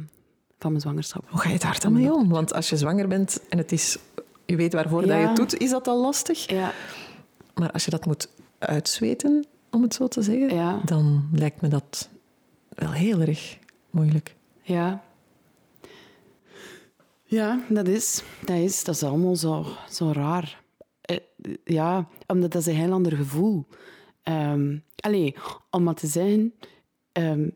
van 0.58 0.70
mijn 0.70 0.80
zwangerschap. 0.80 1.30
Hoe 1.30 1.40
ga 1.40 1.50
je 1.50 1.58
daar 1.58 1.80
dan 1.80 1.92
mee 1.92 2.12
om? 2.12 2.28
Want 2.28 2.52
als 2.52 2.68
je 2.68 2.76
zwanger 2.76 3.08
bent 3.08 3.40
en 3.48 3.58
het 3.58 3.72
is, 3.72 3.98
je 4.46 4.56
weet 4.56 4.72
waarvoor 4.72 5.00
dat 5.00 5.10
je 5.20 5.26
het 5.26 5.36
doet, 5.36 5.58
is 5.58 5.70
dat 5.70 5.86
al 5.86 6.00
lastig. 6.00 6.50
Ja, 6.50 6.72
Maar 7.54 7.70
als 7.72 7.84
je 7.84 7.90
dat 7.90 8.06
moet 8.06 8.28
uitzweten, 8.58 9.46
om 9.70 9.82
het 9.82 9.94
zo 9.94 10.08
te 10.08 10.22
zeggen, 10.22 10.54
Ja. 10.54 10.80
dan 10.84 11.28
lijkt 11.32 11.60
me 11.60 11.68
dat 11.68 12.08
wel 12.68 12.92
heel 12.92 13.20
erg 13.20 13.58
moeilijk. 13.90 14.34
ja. 14.62 15.06
Ja, 17.30 17.64
dat 17.68 17.88
is, 17.88 18.22
dat 18.44 18.56
is, 18.56 18.84
dat 18.84 18.94
is 18.94 19.02
allemaal 19.02 19.36
zo, 19.36 19.66
zo 19.90 20.10
raar. 20.12 20.62
Eh, 21.00 21.16
ja, 21.64 22.08
omdat 22.26 22.52
dat 22.52 22.60
is 22.60 22.66
een 22.66 22.74
heel 22.74 22.92
ander 22.92 23.16
gevoel. 23.16 23.66
Ehm 24.22 24.76
allee, 25.00 25.34
om 25.70 25.82
maar 25.82 25.94
te 25.94 26.06
zeggen, 26.06 26.54
ehm, 27.12 27.48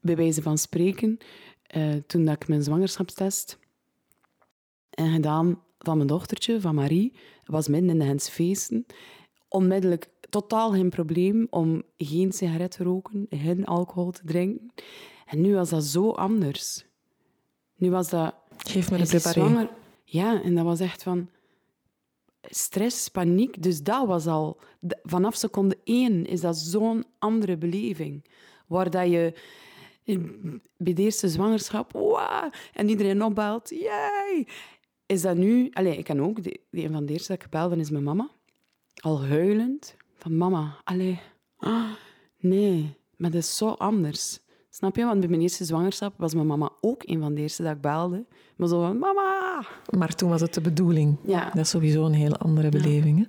bij 0.00 0.16
wijze 0.16 0.42
van 0.42 0.58
spreken, 0.58 1.18
eh, 1.62 1.94
toen 2.06 2.24
dat 2.24 2.34
ik 2.34 2.48
mijn 2.48 2.62
zwangerschapstest 2.62 3.58
en 4.90 5.12
gedaan 5.12 5.62
van 5.78 5.96
mijn 5.96 6.08
dochtertje, 6.08 6.60
van 6.60 6.74
Marie, 6.74 7.12
was 7.44 7.68
midden 7.68 7.90
in 7.90 7.98
de 7.98 8.04
hensfeesten, 8.04 8.86
onmiddellijk 9.48 10.08
totaal 10.28 10.72
geen 10.72 10.90
probleem 10.90 11.46
om 11.50 11.82
geen 11.96 12.32
sigaret 12.32 12.70
te 12.70 12.82
roken, 12.82 13.26
geen 13.30 13.64
alcohol 13.66 14.10
te 14.10 14.24
drinken. 14.24 14.72
En 15.26 15.40
nu 15.40 15.54
was 15.54 15.70
dat 15.70 15.84
zo 15.84 16.10
anders. 16.10 16.88
Nu 17.80 17.90
was 17.90 18.08
dat... 18.08 18.34
Geef 18.56 18.90
me 18.90 18.98
de 18.98 19.06
preparé. 19.06 19.68
Ja, 20.04 20.42
en 20.42 20.54
dat 20.54 20.64
was 20.64 20.80
echt 20.80 21.02
van 21.02 21.28
stress, 22.42 23.08
paniek. 23.08 23.62
Dus 23.62 23.82
dat 23.82 24.06
was 24.06 24.26
al... 24.26 24.60
Vanaf 25.02 25.34
seconde 25.34 25.78
één 25.84 26.26
is 26.26 26.40
dat 26.40 26.56
zo'n 26.56 27.04
andere 27.18 27.56
beleving. 27.56 28.24
Waar 28.66 28.90
dat 28.90 29.10
je 29.10 29.32
bij 30.76 30.92
de 30.92 31.02
eerste 31.02 31.28
zwangerschap... 31.28 31.92
Wow, 31.92 32.52
en 32.72 32.88
iedereen 32.88 33.22
opbelt. 33.22 33.70
Yay! 33.70 34.46
Is 35.06 35.22
dat 35.22 35.36
nu... 35.36 35.68
Allee, 35.72 35.96
ik 35.96 36.04
kan 36.04 36.20
ook... 36.20 36.42
Die 36.42 36.60
een 36.70 36.92
van 36.92 37.06
de 37.06 37.12
eerste 37.12 37.32
dat 37.32 37.42
ik 37.42 37.50
belde 37.50 37.76
is 37.76 37.90
mijn 37.90 38.04
mama. 38.04 38.30
Al 38.94 39.24
huilend. 39.24 39.96
Van 40.18 40.36
mama, 40.36 40.76
allee... 40.84 41.20
nee, 42.38 42.96
maar 43.16 43.30
dat 43.30 43.40
is 43.40 43.56
zo 43.56 43.68
anders. 43.68 44.40
Snap 44.70 44.96
je? 44.96 45.04
Want 45.04 45.20
bij 45.20 45.28
mijn 45.28 45.40
eerste 45.40 45.64
zwangerschap 45.64 46.14
was 46.16 46.34
mijn 46.34 46.46
mama 46.46 46.70
ook 46.80 47.02
een 47.06 47.20
van 47.20 47.34
de 47.34 47.40
eerste 47.40 47.62
dat 47.62 47.74
ik 47.74 47.80
belde. 47.80 48.24
Maar 48.56 48.68
zo 48.68 48.80
van, 48.80 48.98
mama! 48.98 49.64
Maar 49.98 50.14
toen 50.14 50.28
was 50.28 50.40
het 50.40 50.54
de 50.54 50.60
bedoeling. 50.60 51.16
Ja. 51.26 51.44
Dat 51.44 51.64
is 51.64 51.70
sowieso 51.70 52.04
een 52.04 52.12
hele 52.12 52.36
andere 52.36 52.68
beleving. 52.68 53.18
Hè? 53.18 53.24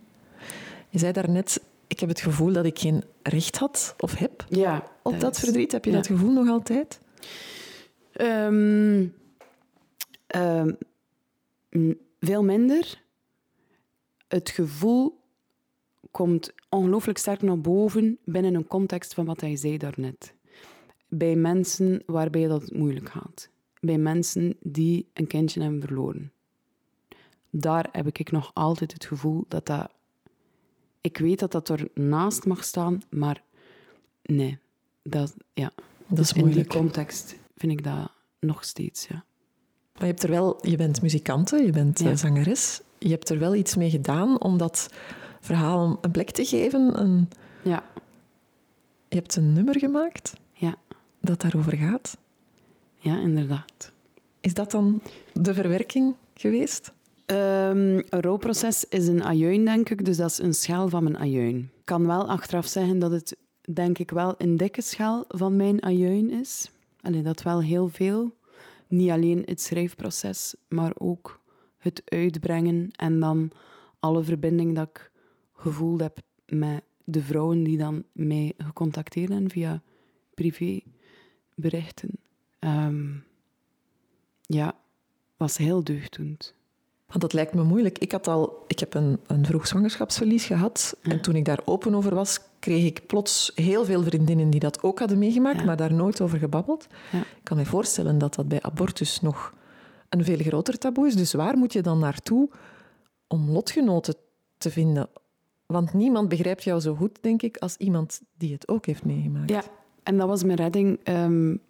Je 0.90 1.00
zei 1.00 1.12
daarnet, 1.12 1.64
ik 1.88 2.00
heb 2.00 2.10
het 2.10 2.22
gevoel 2.22 2.54
dat 2.54 2.66
ik 2.66 2.80
geen 2.80 3.04
recht 3.24 3.58
had 3.58 3.96
of 4.00 4.16
heb 4.18 4.46
Ja. 4.50 4.88
op 5.02 5.20
dat 5.20 5.40
verdriet. 5.40 5.72
Heb 5.72 5.86
je 5.86 5.92
ja. 5.92 5.98
dat 5.98 6.08
gevoel 6.08 6.32
nog 6.32 6.48
altijd? 6.48 7.00
Ehm, 8.12 9.08
ehm, 10.28 10.74
veel 12.20 12.44
minder. 12.44 13.02
Het 14.28 14.50
gevoel 14.50 15.20
komt 16.12 16.54
ongelooflijk 16.70 17.18
sterk 17.18 17.42
naar 17.42 17.62
boven 17.62 18.18
binnen 18.26 18.54
een 18.56 18.68
context 18.68 19.14
van 19.14 19.26
wat 19.26 19.42
hij 19.42 19.56
zei 19.56 19.78
daarnet. 19.78 20.34
Bij 21.14 21.36
mensen 21.36 22.04
waarbij 22.06 22.48
dat 22.48 22.62
het 22.62 22.74
moeilijk 22.78 23.10
gaat. 23.10 23.50
Bij 23.80 23.98
mensen 23.98 24.56
die 24.60 25.08
een 25.14 25.28
kindje 25.28 25.62
hebben 25.62 25.82
verloren. 25.82 26.32
Daar 27.50 27.90
heb 27.92 28.08
ik 28.08 28.32
nog 28.32 28.52
altijd 28.54 28.94
het 28.94 29.06
gevoel 29.06 29.46
dat 29.48 29.66
dat... 29.66 29.90
Ik 31.02 31.18
weet 31.18 31.40
dat 31.40 31.52
dat 31.52 31.70
er 31.70 31.88
naast 31.94 32.46
mag 32.46 32.64
staan, 32.64 33.02
maar 33.10 33.44
nee. 34.24 34.60
Dat, 35.04 35.36
ja. 35.54 35.72
Dat 36.08 36.18
Dus 36.18 36.34
is 36.34 36.44
in 36.44 36.50
die 36.50 36.68
context 36.68 37.36
vind 37.56 37.72
ik 37.72 37.84
dat 37.84 38.12
nog 38.40 38.64
steeds, 38.64 39.08
ja. 39.08 39.24
Maar 39.94 40.02
je, 40.04 40.06
hebt 40.06 40.24
er 40.24 40.30
wel, 40.30 40.68
je 40.68 40.76
bent 40.78 41.02
muzikante, 41.02 41.58
je 41.58 41.72
bent 41.72 42.00
Ja. 42.00 42.10
eh, 42.10 42.16
zangeres. 42.18 42.82
Je 42.98 43.10
hebt 43.10 43.30
er 43.30 43.40
wel 43.40 43.56
iets 43.56 43.76
mee 43.76 43.90
gedaan 43.90 44.42
om 44.42 44.58
dat 44.58 44.90
verhaal 45.40 45.98
een 46.02 46.12
plek 46.12 46.32
te 46.32 46.46
geven. 46.46 47.00
Een, 47.02 47.30
Ja, 47.64 47.84
je 49.08 49.16
hebt 49.16 49.36
een 49.36 49.54
nummer 49.54 49.80
gemaakt 49.80 50.34
dat 51.22 51.42
daarover 51.42 51.78
gaat. 51.78 52.18
ja 52.98 53.20
inderdaad. 53.20 53.92
Is 54.40 54.54
dat 54.54 54.72
dan 54.72 55.02
de 55.34 55.54
verwerking 55.54 56.16
geweest? 56.34 56.94
Ehm, 57.26 58.02
een 58.10 58.22
rouwproces 58.22 58.86
is 58.90 59.08
een 59.08 59.24
ajuin, 59.24 59.66
denk 59.66 59.90
ik, 59.90 60.06
dus 60.06 60.18
dat 60.18 60.30
is 60.30 60.38
een 60.38 60.54
schaal 60.54 60.90
van 60.90 61.04
mijn 61.04 61.18
ajuin. 61.18 61.56
Ik 61.56 61.86
kan 61.86 62.06
wel 62.08 62.30
achteraf 62.30 62.68
zeggen 62.68 63.00
dat 63.00 63.12
het, 63.12 63.38
denk 63.74 63.98
ik, 63.98 64.12
wel 64.12 64.36
een 64.38 64.58
dikke 64.58 64.82
schaal 64.82 65.26
van 65.28 65.56
mijn 65.56 65.84
ajuin 65.84 66.30
is. 66.30 66.72
Allee, 67.02 67.22
dat 67.22 67.42
wel 67.42 67.62
heel 67.62 67.88
veel. 67.88 68.36
Niet 68.88 69.10
alleen 69.10 69.44
het 69.46 69.62
schrijfproces, 69.62 70.56
maar 70.68 70.92
ook 70.98 71.40
het 71.78 72.02
uitbrengen 72.06 72.92
en 72.92 73.20
dan 73.20 73.52
alle 74.00 74.24
verbinding 74.24 74.76
dat 74.76 74.90
ik 74.90 75.12
gevoeld 75.54 76.02
heb 76.02 76.20
met 76.46 76.84
de 77.04 77.22
vrouwen 77.22 77.64
die 77.64 77.78
dan 77.78 78.04
mij 78.12 78.54
gecontacteerd 78.58 79.30
hebben 79.30 79.50
via 79.50 79.82
privéberichten, 81.62 82.10
um, 82.60 83.24
ja, 84.42 84.76
was 85.38 85.58
heel 85.58 85.84
deugddoend. 85.84 86.54
Want 87.08 87.22
dat 87.22 87.34
lijkt 87.34 87.54
me 87.54 87.64
moeilijk. 87.64 87.98
Ik, 88.00 88.12
had 88.12 88.28
al, 88.28 88.64
ik 88.68 88.80
heb 88.80 88.94
een, 88.94 89.20
een 89.28 89.46
vroeg 89.46 89.68
zwangerschapsverlies 89.68 90.46
gehad. 90.46 90.98
En 91.02 91.22
toen 91.22 91.36
ik 91.36 91.46
daar 91.46 91.60
open 91.66 91.96
over 91.96 92.16
was, 92.16 92.40
kreeg 92.60 92.86
ik 92.86 93.06
plots 93.08 93.52
heel 93.56 93.86
veel 93.86 94.04
vriendinnen 94.04 94.50
die 94.50 94.60
dat 94.60 94.84
ook 94.84 95.00
hadden 95.00 95.18
meegemaakt, 95.18 95.66
maar 95.66 95.78
daar 95.78 95.94
nooit 95.94 96.22
over 96.22 96.40
gebabbeld. 96.40 96.88
Ja. 97.12 97.20
Ik 97.20 97.44
kan 97.44 97.58
me 97.58 97.66
voorstellen 97.66 98.18
dat 98.18 98.36
dat 98.36 98.48
bij 98.48 98.62
abortus 98.62 99.22
nog 99.22 99.54
een 100.10 100.24
veel 100.24 100.38
groter 100.38 100.78
taboe 100.78 101.08
is. 101.08 101.16
Dus 101.16 101.34
waar 101.34 101.58
moet 101.58 101.74
je 101.74 101.82
dan 101.82 102.00
naartoe 102.00 102.50
om 103.28 103.50
lotgenoten 103.50 104.16
te 104.58 104.72
vinden? 104.72 105.10
Want 105.66 105.94
niemand 105.94 106.30
begrijpt 106.30 106.64
jou 106.64 106.80
zo 106.80 106.96
goed, 106.96 107.18
denk 107.22 107.42
ik, 107.42 107.58
als 107.58 107.78
iemand 107.78 108.22
die 108.38 108.54
het 108.54 108.68
ook 108.68 108.86
heeft 108.86 109.06
meegemaakt. 109.06 109.50
Ja, 109.50 109.64
en 110.04 110.18
dat 110.18 110.28
was 110.28 110.44
mijn 110.44 110.58
redding. 110.58 111.00
Um, 111.04 111.62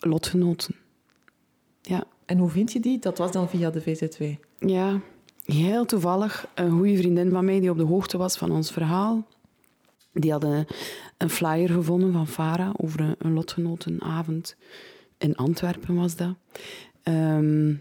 lotgenoten. 0.00 0.74
Ja. 1.82 2.04
En 2.24 2.38
hoe 2.38 2.50
vind 2.50 2.72
je 2.72 2.80
die? 2.80 2.98
Dat 2.98 3.18
was 3.18 3.32
dan 3.32 3.48
via 3.48 3.70
de 3.70 3.80
VZW? 3.80 4.22
Ja, 4.58 5.00
heel 5.44 5.84
toevallig. 5.84 6.48
Een 6.54 6.70
goede 6.70 6.96
vriendin 6.96 7.30
van 7.30 7.44
mij 7.44 7.60
die 7.60 7.70
op 7.70 7.78
de 7.78 7.84
hoogte 7.84 8.16
was 8.16 8.36
van 8.36 8.50
ons 8.50 8.70
verhaal. 8.70 9.26
Die 10.12 10.32
had 10.32 10.44
een, 10.44 11.30
flyer 11.30 11.68
gevonden 11.68 12.12
van 12.12 12.26
Farah 12.26 12.74
over 12.76 13.00
een, 13.00 13.14
een 13.18 13.32
lotgenotenavond. 13.32 14.56
In 15.18 15.36
Antwerpen 15.36 15.94
was 15.94 16.16
dat. 16.16 16.34
Ehm, 17.02 17.74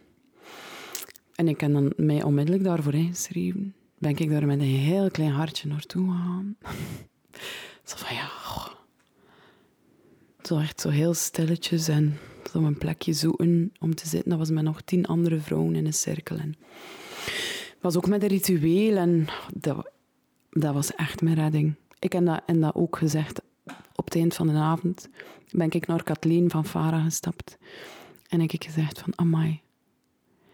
en 1.36 1.48
ik 1.48 1.62
heb 1.62 1.74
dan 1.74 1.94
mij 1.96 2.24
onmiddellijk 2.24 2.64
daarvoor 2.64 2.94
ingeschreven. 2.94 3.76
Ben 3.98 4.18
ik 4.18 4.30
daar 4.30 4.46
met 4.46 4.60
een 4.60 4.66
heel 4.66 5.12
klein 5.12 5.32
hartje 5.32 5.68
naartoe 5.68 6.12
gegaan. 6.12 6.58
zo 7.84 7.98
van 7.98 8.16
ja... 8.16 8.30
Zo 10.48 10.58
echt 10.58 10.82
zo 10.82 10.90
heel 10.90 11.14
stilletjes 11.14 11.88
en 11.88 12.18
zo 12.52 12.64
een 12.64 12.78
plekje 12.78 13.14
zoeken 13.14 13.72
om 13.80 13.96
te 13.96 14.08
zitten. 14.08 14.30
Dat 14.30 14.40
was 14.40 14.50
met 14.50 14.64
nog 14.64 14.82
tien 14.82 15.06
andere 15.06 15.40
vrouwen 15.40 15.76
in 15.76 15.86
een 15.86 15.94
cirkel. 15.94 16.38
En 16.38 16.56
was 17.82 17.98
ook 17.98 18.08
met 18.08 18.22
een 18.22 18.28
ritueel 18.28 18.98
en 18.98 19.28
dat, 19.54 19.92
dat 20.50 20.74
was 20.74 20.96
echt 20.96 21.22
mijn 21.22 21.36
redding. 21.36 21.76
Ik 22.00 22.14
heb 22.14 22.26
dat, 22.26 22.42
en 22.46 22.62
dat 22.62 22.76
ook 22.76 22.98
gezegd 22.98 23.42
op 23.96 24.06
het 24.06 24.16
eind 24.16 24.34
van 24.34 24.48
de 24.48 24.54
avond. 24.54 25.10
Ben 25.52 25.72
ik 25.72 25.88
naar 25.88 26.04
Kathleen 26.04 26.50
van 26.50 26.66
Farah 26.66 27.04
gestapt. 27.04 27.58
En 28.28 28.40
heb 28.40 28.52
ik 28.52 28.64
gezegd 28.64 29.00
van, 29.00 29.14
amai, 29.16 29.62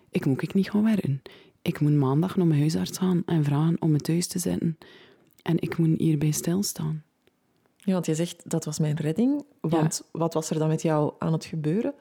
ik 0.10 0.26
moet 0.26 0.42
ik 0.42 0.54
niet 0.54 0.70
gaan 0.70 0.84
werken. 0.84 1.22
Ik 1.62 1.80
moet 1.80 1.94
maandag 1.94 2.36
naar 2.36 2.48
mijn 2.48 2.60
huisarts 2.60 2.98
gaan 2.98 3.24
en 3.26 3.44
vragen 3.44 3.82
om 3.82 3.92
me 3.92 4.00
thuis 4.00 4.28
te 4.28 4.40
zetten. 4.40 4.78
En 5.42 5.62
ik 5.62 5.78
moet 5.78 6.00
hierbij 6.00 6.32
stilstaan. 6.32 7.04
Ja, 7.86 7.94
want 7.94 8.06
je 8.06 8.16
zegt, 8.16 8.50
dat 8.50 8.66
was 8.66 8.80
mijn 8.80 8.96
redding. 8.96 9.46
Want 9.62 10.04
wat 10.12 10.34
was 10.34 10.50
er 10.50 10.60
dan 10.60 10.68
met 10.68 10.82
jou 10.82 11.14
aan 11.20 11.34
het 11.34 11.46
gebeuren? 11.46 11.94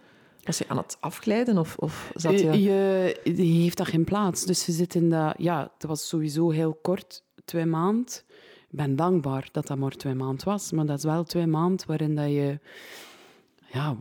Was 0.43 0.59
je 0.59 0.69
aan 0.69 0.77
het 0.77 0.97
afglijden 1.01 1.59
of, 1.59 1.77
of 1.77 2.13
zat 2.15 2.41
je... 2.41 2.63
je... 2.63 3.21
Je 3.25 3.43
heeft 3.43 3.77
dat 3.77 3.87
geen 3.87 4.05
plaats. 4.05 4.45
Dus 4.45 4.67
je 4.67 4.73
zit 4.73 4.95
in 4.95 5.11
dat... 5.11 5.35
Ja, 5.39 5.71
het 5.75 5.89
was 5.89 6.09
sowieso 6.09 6.51
heel 6.51 6.75
kort, 6.75 7.25
twee 7.45 7.67
maanden. 7.67 8.15
Ik 8.71 8.79
ben 8.79 8.97
dankbaar 8.97 9.49
dat 9.53 9.67
dat 9.67 9.79
maar 9.79 9.97
twee 9.97 10.15
maanden 10.15 10.45
was. 10.45 10.73
Maar 10.73 10.87
dat 10.87 10.99
is 10.99 11.05
wel 11.05 11.25
twee 11.25 11.47
maanden 11.47 11.87
waarin 11.87 12.15
dat 12.15 12.27
je... 12.29 12.59
Ja, 13.73 13.97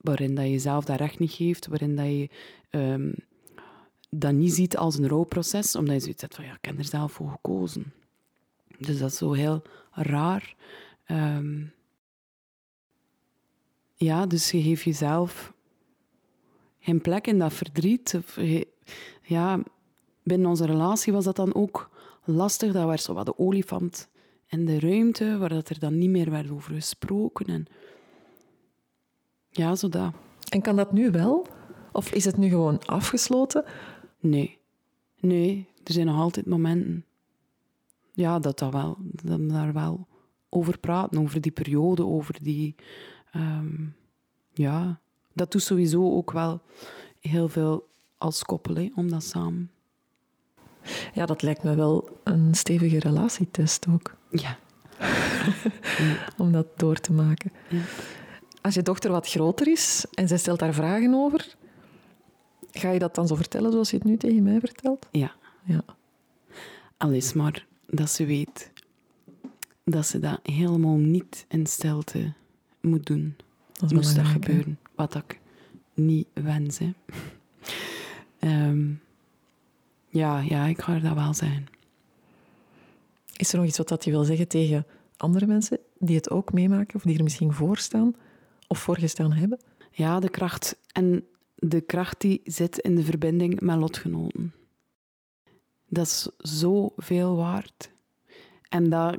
waarin 0.00 0.34
dat 0.34 0.44
je 0.44 0.50
jezelf 0.50 0.84
dat 0.84 0.98
recht 0.98 1.18
niet 1.18 1.32
geeft. 1.32 1.66
Waarin 1.66 1.96
dat 1.96 2.06
je... 2.06 2.28
Um, 2.70 3.14
dat 4.10 4.32
niet 4.32 4.52
ziet 4.52 4.76
als 4.76 4.98
een 4.98 5.08
rouwproces, 5.08 5.76
omdat 5.76 5.94
je 5.94 6.00
zoiets 6.00 6.22
hebt 6.22 6.34
van, 6.34 6.44
ja, 6.44 6.52
ik 6.52 6.64
heb 6.64 6.78
er 6.78 6.84
zelf 6.84 7.12
voor 7.12 7.30
gekozen. 7.30 7.92
Dus 8.78 8.98
dat 8.98 9.10
is 9.10 9.16
zo 9.16 9.32
heel 9.32 9.62
raar. 9.96 10.54
Ehm, 11.04 11.64
ja, 13.94 14.26
dus 14.26 14.50
je 14.50 14.62
geeft 14.62 14.82
jezelf 14.82 15.52
geen 16.78 17.00
plek 17.00 17.26
in 17.26 17.38
dat 17.38 17.52
verdriet. 17.52 18.20
ja, 19.22 19.62
binnen 20.22 20.48
onze 20.48 20.66
relatie 20.66 21.12
was 21.12 21.24
dat 21.24 21.36
dan 21.36 21.54
ook 21.54 21.90
lastig. 22.24 22.72
Dat 22.72 22.86
werd 22.86 23.00
zo 23.00 23.14
wat 23.14 23.26
de 23.26 23.38
olifant 23.38 24.08
in 24.46 24.66
de 24.66 24.80
ruimte, 24.80 25.38
waar 25.38 25.48
dat 25.48 25.68
er 25.68 25.78
dan 25.78 25.98
niet 25.98 26.10
meer 26.10 26.30
werd 26.30 26.50
over 26.50 26.74
gesproken. 26.74 27.46
En 27.46 27.66
ja, 29.50 29.74
zo 29.74 29.88
dat. 29.88 30.12
En 30.48 30.62
kan 30.62 30.76
dat 30.76 30.92
nu 30.92 31.10
wel? 31.10 31.46
Of 31.92 32.12
is 32.12 32.24
het 32.24 32.36
nu 32.36 32.48
gewoon 32.48 32.84
afgesloten? 32.86 33.64
Nee. 34.20 34.58
Nee, 35.20 35.68
er 35.84 35.92
zijn 35.92 36.06
nog 36.06 36.20
altijd 36.20 36.46
momenten 36.46 37.04
ja, 38.16 38.38
dat, 38.38 38.58
dat 38.58 38.72
wel, 38.72 38.96
dat 39.00 39.48
daar 39.48 39.72
wel 39.72 40.06
over 40.48 40.78
praten, 40.78 41.20
over 41.20 41.40
die 41.40 41.52
periode, 41.52 42.06
over 42.06 42.36
die... 42.42 42.74
Ehm, 43.32 43.86
ja, 44.52 45.00
dat 45.32 45.52
doet 45.52 45.62
sowieso 45.62 46.12
ook 46.12 46.30
wel 46.30 46.60
heel 47.20 47.48
veel 47.48 47.88
als 48.18 48.44
koppel, 48.44 48.90
om 48.94 49.10
dat 49.10 49.24
samen... 49.24 49.70
Ja, 51.12 51.26
dat 51.26 51.42
lijkt 51.42 51.62
me 51.62 51.74
wel 51.74 52.18
een 52.24 52.54
stevige 52.54 52.98
relatietest 52.98 53.86
ook. 53.90 54.14
Ja. 54.30 54.58
om 56.42 56.52
dat 56.52 56.66
door 56.76 56.96
te 56.96 57.12
maken. 57.12 57.52
Ja. 57.68 57.80
Als 58.62 58.74
je 58.74 58.82
dochter 58.82 59.10
wat 59.10 59.28
groter 59.28 59.68
is 59.68 60.06
en 60.14 60.28
zij 60.28 60.38
stelt 60.38 60.58
daar 60.58 60.74
vragen 60.74 61.14
over, 61.14 61.56
ga 62.70 62.90
je 62.90 62.98
dat 62.98 63.14
dan 63.14 63.26
zo 63.26 63.34
vertellen 63.34 63.72
zoals 63.72 63.90
je 63.90 63.96
het 63.96 64.04
nu 64.04 64.16
tegen 64.16 64.42
mij 64.42 64.60
vertelt? 64.60 65.08
Ja. 65.10 65.34
ja. 65.64 65.84
Alles 66.96 67.32
maar 67.32 67.66
dat 67.86 68.10
ze 68.10 68.24
weet 68.24 68.72
dat 69.84 70.06
ze 70.06 70.18
dat 70.18 70.40
helemaal 70.42 70.96
niet 70.96 71.44
in 71.48 71.66
stilte 71.66 72.32
moet 72.80 73.06
doen. 73.06 73.36
Dat 73.72 73.92
Moest 73.92 74.16
dat 74.16 74.26
gebeuren. 74.26 74.78
Wat 74.94 75.14
ik 75.14 75.40
niet 75.94 76.26
wens. 76.32 76.80
Ehm, 78.38 78.92
ja, 80.08 80.40
ja, 80.40 80.66
ik 80.66 80.80
ga 80.80 80.94
er 80.94 81.02
dat 81.02 81.14
wel 81.14 81.34
zijn. 81.34 81.68
Is 83.36 83.52
er 83.52 83.58
nog 83.58 83.66
iets 83.66 83.78
wat 83.78 83.88
dat 83.88 84.04
je 84.04 84.10
wil 84.10 84.24
zeggen 84.24 84.48
tegen 84.48 84.86
andere 85.16 85.46
mensen 85.46 85.78
die 85.98 86.16
het 86.16 86.30
ook 86.30 86.52
meemaken 86.52 86.94
of 86.94 87.02
die 87.02 87.16
er 87.16 87.22
misschien 87.22 87.52
voor 87.52 87.76
staan 87.76 88.14
of 88.66 88.78
voorgestaan 88.78 89.32
hebben? 89.32 89.58
Ja, 89.90 90.20
de 90.20 90.30
kracht. 90.30 90.76
En 90.92 91.24
de 91.54 91.80
kracht 91.80 92.20
die 92.20 92.40
zit 92.44 92.78
in 92.78 92.94
de 92.94 93.04
verbinding 93.04 93.60
met 93.60 93.76
lotgenoten. 93.76 94.52
Dat 95.88 96.06
is 96.06 96.28
zoveel 96.38 97.36
waard. 97.36 97.90
En 98.68 98.90
dat, 98.90 99.16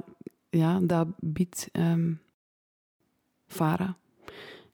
ja, 0.49 0.79
dat 0.79 1.07
biedt 1.19 1.69
um, 1.71 2.21
Vara. 3.47 3.97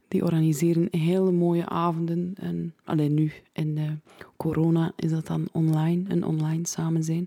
Die 0.07 0.23
organiseren 0.23 0.87
hele 0.91 1.31
mooie 1.31 1.69
avonden. 1.69 2.33
En, 2.35 2.75
alleen 2.83 3.13
nu, 3.13 3.31
in 3.51 3.75
de 3.75 3.97
corona, 4.37 4.91
is 4.95 5.11
dat 5.11 5.27
dan 5.27 5.47
online, 5.51 6.09
een 6.09 6.25
online 6.25 6.67
samen 6.67 7.03
zijn. 7.03 7.25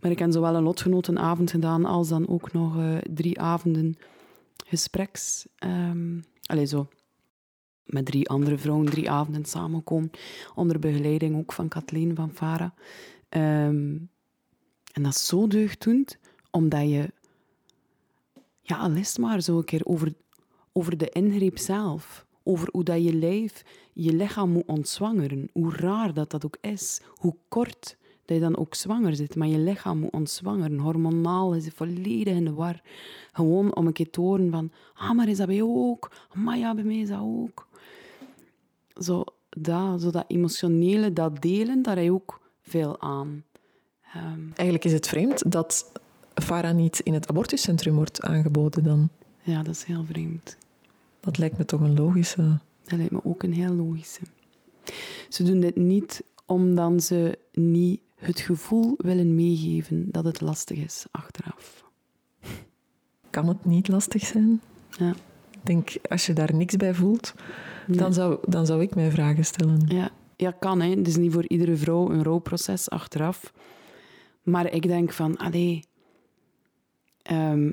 Maar 0.00 0.10
ik 0.10 0.18
heb 0.18 0.32
zowel 0.32 0.54
een 0.54 0.62
lotgenotenavond 0.62 1.50
gedaan, 1.50 1.84
als 1.84 2.08
dan 2.08 2.28
ook 2.28 2.52
nog 2.52 2.76
uh, 2.76 2.98
drie 2.98 3.40
avonden 3.40 3.96
gespreks... 4.66 5.46
Um, 5.64 6.24
allee, 6.42 6.66
zo 6.66 6.88
met 7.84 8.06
drie 8.06 8.28
andere 8.28 8.58
vrouwen 8.58 8.86
drie 8.86 9.10
avonden 9.10 9.44
samenkomen. 9.44 10.10
Onder 10.54 10.78
begeleiding 10.78 11.36
ook 11.36 11.52
van 11.52 11.68
Kathleen 11.68 12.14
van 12.14 12.30
Vara. 12.32 12.74
Um, 13.36 14.10
en 14.92 15.02
dat 15.02 15.14
is 15.14 15.26
zo 15.26 15.46
deugddoend, 15.46 16.18
omdat 16.50 16.88
je... 16.90 17.10
Ja, 18.60 18.76
al 18.76 18.90
maar 19.20 19.40
zo 19.40 19.58
een 19.58 19.64
keer 19.64 19.84
over, 19.84 20.12
over 20.72 20.96
de 20.96 21.08
ingreep 21.08 21.58
zelf. 21.58 22.26
Over 22.42 22.68
hoe 22.72 22.84
dat 22.84 23.04
je 23.04 23.14
lijf 23.14 23.64
je 23.92 24.12
lichaam 24.12 24.50
moet 24.50 24.66
ontzwangeren. 24.66 25.48
Hoe 25.52 25.74
raar 25.74 26.14
dat 26.14 26.30
dat 26.30 26.44
ook 26.44 26.56
is. 26.60 27.00
Hoe 27.14 27.36
kort 27.48 27.96
dat 28.24 28.36
je 28.36 28.42
dan 28.42 28.56
ook 28.56 28.74
zwanger 28.74 29.16
zit. 29.16 29.36
Maar 29.36 29.48
je 29.48 29.58
lichaam 29.58 29.98
moet 29.98 30.12
ontzwangeren. 30.12 30.78
Hormonaal 30.78 31.54
is 31.54 31.64
het 31.64 31.74
volledig 31.74 32.34
in 32.34 32.44
de 32.44 32.52
war. 32.52 32.80
Gewoon 33.32 33.74
om 33.74 33.86
een 33.86 33.92
keer 33.92 34.10
te 34.10 34.20
horen 34.20 34.50
van... 34.50 34.70
Ah, 34.94 35.10
maar 35.10 35.28
is 35.28 35.36
dat 35.36 35.46
bij 35.46 35.56
jou 35.56 35.70
ook? 35.70 36.12
Maar 36.34 36.58
ja, 36.58 36.74
bij 36.74 36.84
mij 36.84 36.98
is 36.98 37.08
dat 37.08 37.20
ook. 37.20 37.68
Zo 38.94 39.24
dat, 39.48 40.00
zo 40.00 40.10
dat 40.10 40.24
emotionele, 40.28 41.12
dat 41.12 41.42
delen, 41.42 41.80
heb 41.82 41.98
je 41.98 42.12
ook 42.12 42.41
veel 42.62 43.00
aan. 43.00 43.44
Um, 44.16 44.52
Eigenlijk 44.54 44.84
is 44.84 44.92
het 44.92 45.08
vreemd 45.08 45.52
dat 45.52 45.92
Farah 46.34 46.74
niet 46.74 47.00
in 47.00 47.14
het 47.14 47.28
abortuscentrum 47.28 47.94
wordt 47.94 48.22
aangeboden 48.22 48.84
dan. 48.84 49.08
Ja, 49.42 49.62
dat 49.62 49.74
is 49.74 49.84
heel 49.84 50.04
vreemd. 50.04 50.56
Dat 51.20 51.38
lijkt 51.38 51.58
me 51.58 51.64
toch 51.64 51.80
een 51.80 51.94
logische... 51.94 52.58
Dat 52.82 52.98
lijkt 52.98 53.12
me 53.12 53.24
ook 53.24 53.42
een 53.42 53.52
heel 53.52 53.74
logische. 53.74 54.20
Ze 55.28 55.42
doen 55.42 55.60
dit 55.60 55.76
niet 55.76 56.22
omdat 56.46 57.02
ze 57.02 57.38
niet 57.52 58.00
het 58.16 58.40
gevoel 58.40 58.94
willen 58.96 59.34
meegeven 59.34 60.10
dat 60.10 60.24
het 60.24 60.40
lastig 60.40 60.78
is 60.78 61.04
achteraf. 61.10 61.84
Kan 63.30 63.48
het 63.48 63.64
niet 63.64 63.88
lastig 63.88 64.26
zijn? 64.26 64.60
Ja. 64.98 65.10
Ik 65.50 65.60
denk, 65.62 65.96
als 66.08 66.26
je 66.26 66.32
daar 66.32 66.54
niks 66.54 66.76
bij 66.76 66.94
voelt, 66.94 67.34
dan, 67.86 68.12
zou, 68.12 68.38
dan 68.48 68.66
zou 68.66 68.82
ik 68.82 68.94
mij 68.94 69.10
vragen 69.10 69.44
stellen. 69.44 69.82
Ja, 69.86 70.10
ja 70.42 70.50
kan. 70.50 70.80
Hè. 70.80 70.88
Het 70.88 71.06
is 71.06 71.16
niet 71.16 71.32
voor 71.32 71.48
iedere 71.48 71.76
vrouw 71.76 72.10
een 72.10 72.22
rouwproces 72.22 72.90
achteraf. 72.90 73.52
Maar 74.42 74.72
ik 74.72 74.82
denk 74.82 75.12
van, 75.12 75.36
allee, 75.36 75.84
ehm, 77.22 77.70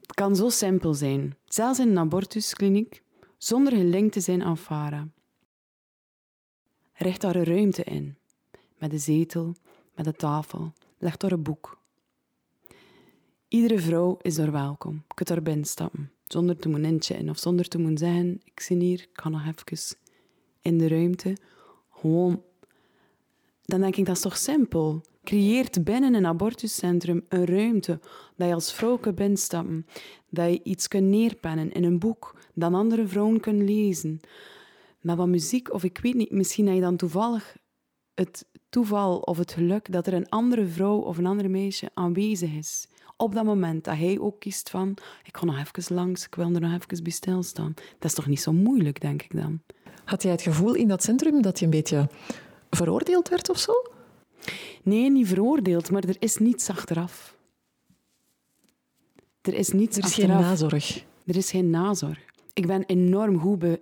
het 0.00 0.14
kan 0.14 0.36
zo 0.36 0.48
simpel 0.48 0.94
zijn. 0.94 1.36
Zelfs 1.44 1.78
in 1.78 1.88
een 1.88 1.98
abortuskliniek, 1.98 3.02
zonder 3.38 3.72
gelinkt 3.72 4.12
te 4.12 4.20
zijn 4.20 4.42
aan 4.42 4.58
FARA. 4.58 5.08
Richt 6.92 7.20
daar 7.20 7.36
een 7.36 7.44
ruimte 7.44 7.84
in. 7.84 8.16
Met 8.78 8.92
een 8.92 9.00
zetel, 9.00 9.54
met 9.94 10.06
een 10.06 10.16
tafel. 10.16 10.72
Leg 10.98 11.16
daar 11.16 11.32
een 11.32 11.42
boek. 11.42 11.80
Iedere 13.48 13.78
vrouw 13.78 14.18
is 14.22 14.34
daar 14.34 14.52
welkom. 14.52 14.94
Je 14.94 15.14
kunt 15.14 15.28
daar 15.28 15.42
binnen 15.42 15.64
stappen. 15.64 16.12
Zonder 16.24 16.56
te 16.56 16.68
moeten 16.68 16.90
inchecken 16.90 17.28
of 17.28 17.38
zonder 17.38 17.68
te 17.68 17.78
moeten 17.78 17.98
zeggen... 17.98 18.40
Ik 18.44 18.60
zie 18.60 18.76
hier, 18.76 19.00
ik 19.00 19.20
ga 19.20 19.28
nog 19.28 19.46
even 19.46 20.01
in 20.62 20.78
de 20.78 20.88
ruimte. 20.88 21.36
Gewoon... 21.90 22.42
Dan 23.62 23.80
denk 23.80 23.96
ik, 23.96 24.06
dat 24.06 24.16
is 24.16 24.22
toch 24.22 24.36
simpel? 24.36 25.02
Creëert 25.24 25.84
binnen 25.84 26.14
een 26.14 26.26
abortuscentrum 26.26 27.24
een 27.28 27.46
ruimte 27.46 28.00
dat 28.36 28.48
je 28.48 28.54
als 28.54 28.72
vrouw 28.72 28.96
kunt 28.96 29.14
binnenstappen. 29.14 29.86
Dat 30.30 30.50
je 30.50 30.60
iets 30.62 30.88
kunt 30.88 31.06
neerpennen 31.06 31.72
in 31.72 31.84
een 31.84 31.98
boek 31.98 32.36
dat 32.54 32.72
andere 32.72 33.06
vrouwen 33.06 33.40
kunnen 33.40 33.64
lezen. 33.64 34.20
Met 35.00 35.16
wat 35.16 35.28
muziek, 35.28 35.72
of 35.72 35.84
ik 35.84 35.98
weet 35.98 36.14
niet, 36.14 36.30
misschien 36.30 36.66
heb 36.66 36.74
je 36.74 36.80
dan 36.80 36.96
toevallig 36.96 37.56
het 38.14 38.46
toeval 38.68 39.18
of 39.18 39.38
het 39.38 39.52
geluk 39.52 39.92
dat 39.92 40.06
er 40.06 40.14
een 40.14 40.28
andere 40.28 40.66
vrouw 40.66 40.98
of 40.98 41.18
een 41.18 41.26
andere 41.26 41.48
meisje 41.48 41.90
aanwezig 41.94 42.52
is. 42.52 42.88
Op 43.22 43.34
dat 43.34 43.44
moment 43.44 43.84
dat 43.84 43.96
hij 43.96 44.18
ook 44.18 44.40
kiest 44.40 44.70
van, 44.70 44.96
ik 45.24 45.36
ga 45.36 45.44
nog 45.44 45.58
even 45.58 45.94
langs, 45.94 46.26
ik 46.26 46.34
wil 46.34 46.54
er 46.54 46.60
nog 46.60 46.72
even 46.72 47.02
bij 47.02 47.12
stilstaan. 47.12 47.74
Dat 47.74 48.10
is 48.10 48.14
toch 48.14 48.26
niet 48.26 48.40
zo 48.40 48.52
moeilijk, 48.52 49.00
denk 49.00 49.22
ik 49.22 49.36
dan. 49.36 49.62
Had 50.04 50.22
jij 50.22 50.32
het 50.32 50.42
gevoel 50.42 50.74
in 50.74 50.88
dat 50.88 51.02
centrum 51.02 51.42
dat 51.42 51.58
je 51.58 51.64
een 51.64 51.70
beetje 51.70 52.08
veroordeeld 52.70 53.28
werd 53.28 53.50
of 53.50 53.58
zo? 53.58 53.72
Nee, 54.82 55.10
niet 55.10 55.26
veroordeeld, 55.26 55.90
maar 55.90 56.04
er 56.04 56.16
is 56.18 56.36
niets 56.36 56.70
achteraf. 56.70 57.36
Er 59.40 59.54
is 59.54 59.68
niets 59.68 59.96
Er 59.96 60.04
is 60.04 60.08
achteraf. 60.10 60.36
geen 60.36 60.40
nazorg. 60.48 61.04
Er 61.26 61.36
is 61.36 61.50
geen 61.50 61.70
nazorg. 61.70 62.18
Ik 62.52 62.66
ben 62.66 62.84
enorm 62.84 63.38
goed... 63.38 63.58
Be... 63.58 63.80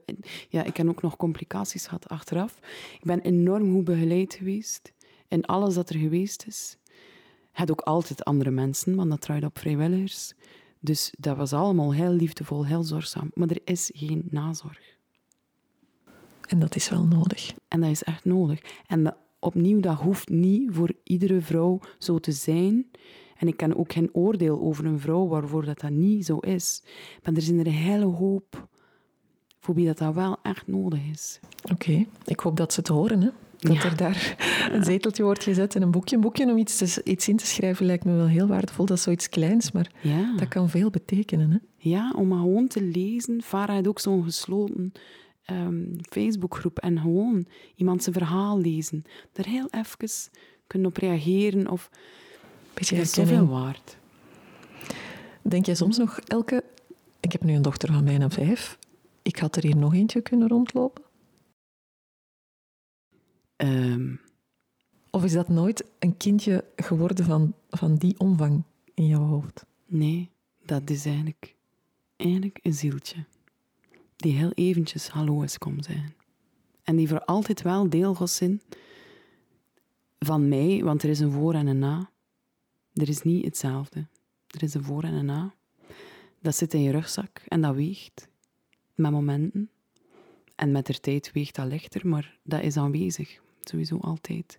Ja, 0.48 0.64
ik 0.64 0.76
heb 0.76 0.88
ook 0.88 1.02
nog 1.02 1.16
complicaties 1.16 1.84
gehad 1.84 2.08
achteraf. 2.08 2.58
Ik 2.92 3.04
ben 3.04 3.20
enorm 3.20 3.72
goed 3.72 3.84
begeleid 3.84 4.34
geweest 4.34 4.92
in 5.28 5.44
alles 5.44 5.74
dat 5.74 5.90
er 5.90 5.98
geweest 5.98 6.46
is. 6.46 6.76
Had 7.60 7.70
ook 7.70 7.80
altijd 7.80 8.24
andere 8.24 8.50
mensen, 8.50 8.94
want 8.94 9.10
dat 9.10 9.20
draait 9.20 9.44
op 9.44 9.58
vrijwilligers. 9.58 10.34
Dus 10.78 11.14
dat 11.18 11.36
was 11.36 11.52
allemaal 11.52 11.94
heel 11.94 12.12
liefdevol, 12.12 12.66
heel 12.66 12.82
zorgzaam. 12.82 13.30
Maar 13.34 13.48
er 13.48 13.60
is 13.64 13.90
geen 13.94 14.28
nazorg. 14.30 14.96
En 16.48 16.58
dat 16.58 16.76
is 16.76 16.88
wel 16.88 17.04
nodig. 17.04 17.54
En 17.68 17.80
dat 17.80 17.90
is 17.90 18.02
echt 18.02 18.24
nodig. 18.24 18.60
En 18.86 19.04
dat, 19.04 19.16
opnieuw, 19.38 19.80
dat 19.80 20.00
hoeft 20.00 20.28
niet 20.28 20.74
voor 20.74 20.92
iedere 21.02 21.40
vrouw 21.40 21.80
zo 21.98 22.18
te 22.18 22.32
zijn. 22.32 22.90
En 23.36 23.48
ik 23.48 23.56
ken 23.56 23.76
ook 23.76 23.92
geen 23.92 24.14
oordeel 24.14 24.60
over 24.60 24.84
een 24.84 25.00
vrouw 25.00 25.26
waarvoor 25.26 25.64
dat, 25.64 25.80
dat 25.80 25.90
niet 25.90 26.26
zo 26.26 26.38
is. 26.38 26.82
Maar 27.22 27.34
er 27.34 27.42
zijn 27.42 27.58
er 27.58 27.66
een 27.66 27.72
hele 27.72 28.04
hoop 28.04 28.68
voor 29.58 29.74
wie 29.74 29.86
dat, 29.86 29.98
dat 29.98 30.14
wel 30.14 30.36
echt 30.42 30.66
nodig 30.66 31.00
is. 31.12 31.40
Oké, 31.72 32.06
ik 32.24 32.40
hoop 32.40 32.56
dat 32.56 32.72
ze 32.72 32.80
het 32.80 32.88
horen. 32.88 33.22
Hè? 33.22 33.30
Dat 33.60 33.76
Ja. 33.76 33.84
er 33.84 33.96
daar 33.96 34.36
een 34.72 34.84
zeteltje 34.84 35.22
wordt 35.22 35.42
gezet 35.42 35.74
en 35.74 35.82
een 35.82 35.90
boekje. 35.90 36.14
Een 36.16 36.22
boekje 36.22 36.44
om 36.50 36.56
iets, 36.58 36.76
te- 36.76 37.00
iets 37.04 37.28
in 37.28 37.36
te 37.36 37.46
schrijven 37.46 37.86
lijkt 37.86 38.04
me 38.04 38.12
wel 38.16 38.26
heel 38.26 38.46
waardevol. 38.46 38.86
Dat 38.86 38.96
is 38.96 39.02
zoiets 39.02 39.28
kleins, 39.28 39.72
maar 39.72 39.90
Ja, 40.02 40.34
dat 40.36 40.48
kan 40.48 40.68
veel 40.70 40.90
betekenen. 40.90 41.50
Hè? 41.50 41.56
ja 41.76 42.12
om 42.16 42.32
gewoon 42.32 42.66
te 42.68 42.82
lezen. 42.82 43.42
Farah 43.42 43.74
had 43.76 43.88
ook 43.88 44.00
zo'n 44.00 44.22
gesloten 44.24 44.92
ehm, 45.44 45.84
Facebookgroep. 46.10 46.78
En 46.78 46.98
gewoon 47.00 47.46
iemand 47.74 48.02
zijn 48.02 48.14
verhaal 48.14 48.58
lezen. 48.60 49.04
Daar 49.32 49.46
heel 49.46 49.68
even 49.70 50.10
kunnen 50.66 50.88
op 50.88 50.96
reageren. 50.96 51.70
Of, 51.70 51.90
Beetje 52.74 52.96
dat 52.96 53.04
is 53.04 53.12
zoveel 53.12 53.46
waard. 53.46 53.96
Denk 55.42 55.66
jij 55.66 55.74
soms 55.74 55.98
nog, 55.98 56.18
Elke... 56.20 56.64
Ik 57.20 57.32
heb 57.32 57.44
nu 57.44 57.54
een 57.54 57.62
dochter 57.62 57.92
van 57.92 58.04
bijna 58.04 58.30
vijf. 58.30 58.78
Ik 59.22 59.38
had 59.38 59.56
er 59.56 59.62
hier 59.62 59.76
nog 59.76 59.94
eentje 59.94 60.20
kunnen 60.20 60.48
rondlopen. 60.48 61.02
Ehm, 63.60 64.14
Of 65.10 65.24
is 65.24 65.32
dat 65.32 65.48
nooit 65.48 65.84
een 65.98 66.16
kindje 66.16 66.64
geworden 66.76 67.24
van, 67.24 67.54
van 67.70 67.94
die 67.94 68.18
omvang 68.18 68.62
in 68.94 69.06
jouw 69.06 69.24
hoofd? 69.26 69.66
Nee, 69.86 70.30
dat 70.64 70.90
is 70.90 71.04
eigenlijk, 71.04 71.56
eigenlijk 72.16 72.58
een 72.62 72.74
zieltje. 72.74 73.24
Die 74.16 74.32
heel 74.36 74.52
eventjes 74.52 75.08
hallo 75.08 75.42
is 75.42 75.58
komen 75.58 75.82
zijn. 75.84 76.14
En 76.82 76.96
die 76.96 77.08
voor 77.08 77.24
altijd 77.24 77.62
wel 77.62 77.90
deel 77.90 78.14
gaat 78.14 78.30
zijn 78.30 78.62
van 80.18 80.48
mij, 80.48 80.84
want 80.84 81.02
er 81.02 81.08
is 81.08 81.20
een 81.20 81.32
voor 81.32 81.54
en 81.54 81.66
een 81.66 81.78
na. 81.78 82.10
Er 82.94 83.08
is 83.08 83.22
niet 83.22 83.44
hetzelfde. 83.44 84.06
Er 84.46 84.62
is 84.62 84.74
een 84.74 84.84
voor 84.84 85.02
en 85.02 85.14
een 85.14 85.24
na. 85.24 85.54
Dat 86.40 86.56
zit 86.56 86.74
in 86.74 86.82
je 86.82 86.90
rugzak 86.90 87.42
en 87.48 87.60
dat 87.60 87.74
weegt. 87.74 88.28
Met 88.94 89.10
momenten. 89.10 89.70
En 90.54 90.72
met 90.72 90.86
de 90.86 91.00
tijd 91.00 91.32
weegt 91.32 91.54
dat 91.54 91.66
lichter, 91.66 92.06
maar 92.06 92.38
dat 92.42 92.62
is 92.62 92.76
aanwezig. 92.76 93.40
Sowieso 93.64 93.98
altijd. 94.00 94.58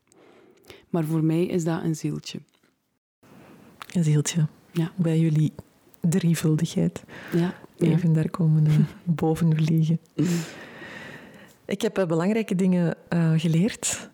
Maar 0.90 1.04
voor 1.04 1.24
mij 1.24 1.46
is 1.46 1.64
dat 1.64 1.84
een 1.84 1.96
zieltje. 1.96 2.40
Een 3.94 4.04
zieltje. 4.04 4.48
Ja. 4.72 4.92
Bij 4.96 5.20
jullie 5.20 5.52
drievuldigheid. 6.00 7.04
Ja, 7.34 7.54
ja. 7.76 7.88
Even 7.88 8.14
daar 8.14 8.30
komen 8.30 8.68
eh, 8.68 8.78
boven 9.04 9.56
vliegen. 9.56 10.00
Ik 11.66 11.82
heb 11.82 11.98
eh, 11.98 12.06
belangrijke 12.06 12.56
dingen 12.56 12.96
eh, 13.08 13.34
geleerd. 13.38 14.10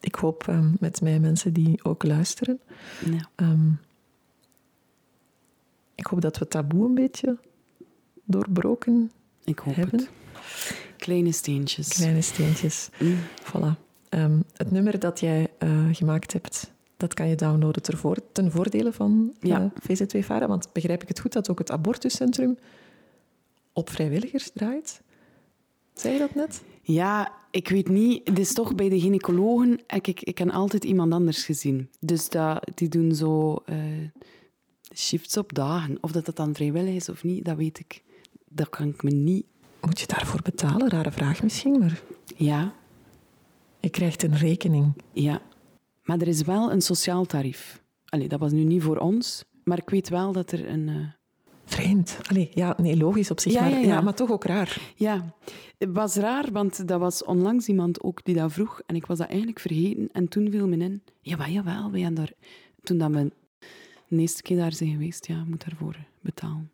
Ik 0.00 0.14
hoop 0.14 0.54
met 0.80 1.00
mij 1.00 1.20
mensen 1.20 1.52
die 1.52 1.84
ook 1.84 2.04
luisteren. 2.04 2.60
ja. 3.04 3.28
Ehm, 3.34 3.70
ik 5.94 6.06
hoop 6.06 6.20
dat 6.20 6.38
we 6.38 6.48
taboe 6.48 6.86
een 6.86 6.94
beetje 6.94 7.38
doorbroken 8.24 9.10
Ik 9.44 9.58
hoop 9.58 9.74
hebben. 9.74 9.98
het. 10.00 10.10
Kleine 10.96 11.32
steentjes. 11.32 11.88
Kleine 11.88 12.22
steentjes. 12.22 12.88
Mm. 13.00 13.16
Voilà. 13.42 13.85
Ehm, 14.16 14.40
het 14.56 14.70
nummer 14.70 14.98
dat 14.98 15.20
jij 15.20 15.48
eh, 15.58 15.88
gemaakt 15.92 16.32
hebt, 16.32 16.72
dat 16.96 17.14
kan 17.14 17.28
je 17.28 17.34
downloaden 17.34 17.82
ter 17.82 17.96
voor, 17.96 18.16
ten 18.32 18.50
voordele 18.50 18.92
van 18.92 19.34
eh, 19.40 19.48
Ja. 19.50 19.72
VZ2 19.80 20.18
Vara. 20.24 20.46
Want 20.46 20.72
begrijp 20.72 21.02
ik 21.02 21.08
het 21.08 21.20
goed 21.20 21.32
dat 21.32 21.50
ook 21.50 21.58
het 21.58 21.70
abortuscentrum 21.70 22.58
op 23.72 23.90
vrijwilligers 23.90 24.50
draait? 24.54 25.02
Zei 25.94 26.12
je 26.12 26.18
dat 26.18 26.34
net? 26.34 26.62
Ja, 26.82 27.32
ik 27.50 27.68
weet 27.68 27.88
niet. 27.88 28.28
Het 28.28 28.38
is 28.38 28.52
toch 28.54 28.74
bij 28.74 28.88
de 28.88 29.00
gynaecologen. 29.00 29.80
Ik, 29.86 30.06
ik, 30.06 30.20
ik 30.22 30.34
ken 30.34 30.50
altijd 30.50 30.84
iemand 30.84 31.12
anders 31.12 31.44
gezien. 31.44 31.88
Dus 32.00 32.28
dat, 32.28 32.70
die 32.74 32.88
doen 32.88 33.14
zo 33.14 33.62
eh, 33.64 33.76
shifts 34.94 35.36
op 35.36 35.54
dagen. 35.54 35.98
Of 36.00 36.12
dat 36.12 36.24
dat 36.24 36.36
dan 36.36 36.54
vrijwillig 36.54 36.94
is 36.94 37.08
of 37.08 37.24
niet, 37.24 37.44
dat 37.44 37.56
weet 37.56 37.78
ik. 37.78 38.02
Dat 38.48 38.68
kan 38.68 38.88
ik 38.88 39.02
me 39.02 39.10
niet. 39.10 39.46
Moet 39.80 40.00
je 40.00 40.06
daarvoor 40.06 40.42
betalen? 40.42 40.88
Rare 40.88 41.10
vraag 41.12 41.42
misschien, 41.42 41.78
maar 41.78 42.02
Ja, 42.36 42.74
je 43.86 43.92
krijgt 43.92 44.22
een 44.22 44.36
rekening. 44.36 44.94
ja. 45.12 45.40
Maar 46.02 46.18
er 46.20 46.28
is 46.28 46.42
wel 46.42 46.72
een 46.72 46.80
sociaal 46.80 47.24
tarief. 47.24 47.82
Allee, 48.04 48.28
dat 48.28 48.40
was 48.40 48.52
nu 48.52 48.64
niet 48.64 48.82
voor 48.82 48.96
ons. 48.96 49.44
Maar 49.64 49.78
ik 49.78 49.90
weet 49.90 50.08
wel 50.08 50.32
dat 50.32 50.52
er 50.52 50.68
een. 50.68 50.88
eh, 50.88 50.94
Vreemd. 51.64 52.18
Allee, 52.28 52.50
ja, 52.54 52.74
nee, 52.80 52.96
logisch 52.96 53.30
op 53.30 53.40
zich, 53.40 53.52
Ja, 53.52 53.60
maar, 53.60 53.70
ja, 53.70 53.78
ja, 53.78 53.86
ja. 53.86 54.00
maar 54.00 54.14
toch 54.14 54.30
ook 54.30 54.44
raar. 54.44 54.80
Ja, 54.96 55.34
het 55.78 55.88
was 55.92 56.14
raar, 56.16 56.52
want 56.52 56.88
dat 56.88 57.00
was 57.00 57.24
onlangs 57.24 57.66
iemand 57.68 58.02
ook 58.02 58.24
die 58.24 58.34
dat 58.34 58.52
vroeg. 58.52 58.80
En 58.86 58.94
ik 58.96 59.06
was 59.06 59.18
dat 59.18 59.26
eigenlijk 59.28 59.58
vergeten. 59.60 60.08
En 60.12 60.28
toen 60.28 60.50
viel 60.50 60.68
me 60.68 60.76
in, 60.76 61.02
jawel, 61.20 61.48
jawel, 61.48 61.90
wij 61.90 62.00
hebben 62.00 62.24
daar... 62.24 62.32
Toen 62.82 62.98
dat 62.98 63.10
we 63.10 63.32
de 64.08 64.16
eerste 64.16 64.42
keer 64.42 64.56
daar 64.56 64.72
zijn 64.72 64.90
geweest, 64.90 65.26
ja, 65.26 65.44
moet 65.44 65.64
daarvoor 65.68 65.96
betalen. 66.20 66.70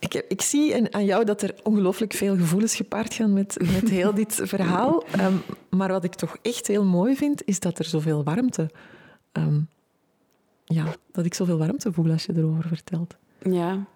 Ik, 0.00 0.14
ik 0.14 0.40
zie 0.42 0.92
aan 0.94 1.04
jou 1.04 1.24
dat 1.24 1.42
er 1.42 1.54
ongelooflijk 1.62 2.12
veel 2.12 2.36
gevoelens 2.36 2.74
gepaard 2.76 3.14
gaan 3.14 3.32
met, 3.32 3.56
met 3.72 3.88
heel 3.98 4.14
dit 4.14 4.40
verhaal. 4.44 5.04
Ehm, 5.06 5.34
maar 5.70 5.88
wat 5.88 6.04
ik 6.04 6.14
toch 6.14 6.36
echt 6.42 6.66
heel 6.66 6.84
mooi 6.84 7.16
vind, 7.16 7.44
is 7.44 7.60
dat 7.60 7.78
er 7.78 7.84
zoveel 7.84 8.24
warmte... 8.24 8.70
ehm, 9.32 9.60
ja, 10.64 10.94
dat 11.12 11.24
ik 11.24 11.34
zoveel 11.34 11.58
warmte 11.58 11.92
voel 11.92 12.10
als 12.10 12.24
je 12.24 12.36
erover 12.36 12.68
vertelt. 12.68 13.16
Ja. 13.42 13.86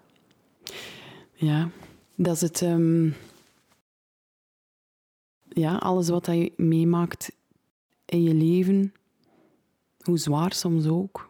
Ja, 1.33 1.69
dat 2.15 2.35
is 2.35 2.41
het... 2.41 2.61
ehm, 2.61 3.09
Ja, 5.49 5.75
alles 5.75 6.09
wat 6.09 6.25
je 6.25 6.51
meemaakt 6.57 7.31
in 8.05 8.23
je 8.23 8.33
leven, 8.33 8.93
hoe 9.99 10.17
zwaar 10.17 10.53
soms 10.53 10.87
ook, 10.87 11.29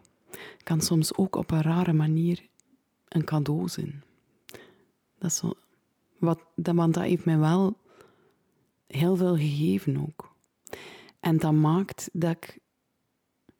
kan 0.64 0.82
soms 0.82 1.16
ook 1.16 1.36
op 1.36 1.52
een 1.52 1.62
rare 1.62 1.94
manier 1.94 2.40
een 3.08 3.24
cadeau 3.24 3.68
zijn. 3.70 4.04
Dat 5.26 5.34
is 5.34 5.40
zo... 5.40 5.54
Wat, 6.20 6.40
dat, 6.56 6.76
want 6.76 6.94
dat 6.94 7.04
heeft 7.04 7.26
mij 7.26 7.38
wel 7.38 7.78
heel 8.88 9.16
veel 9.16 9.36
gegeven 9.36 9.98
ook. 10.02 10.36
En 11.20 11.38
dat 11.38 11.54
maakt 11.54 12.10
dat 12.14 12.32
ik 12.32 12.60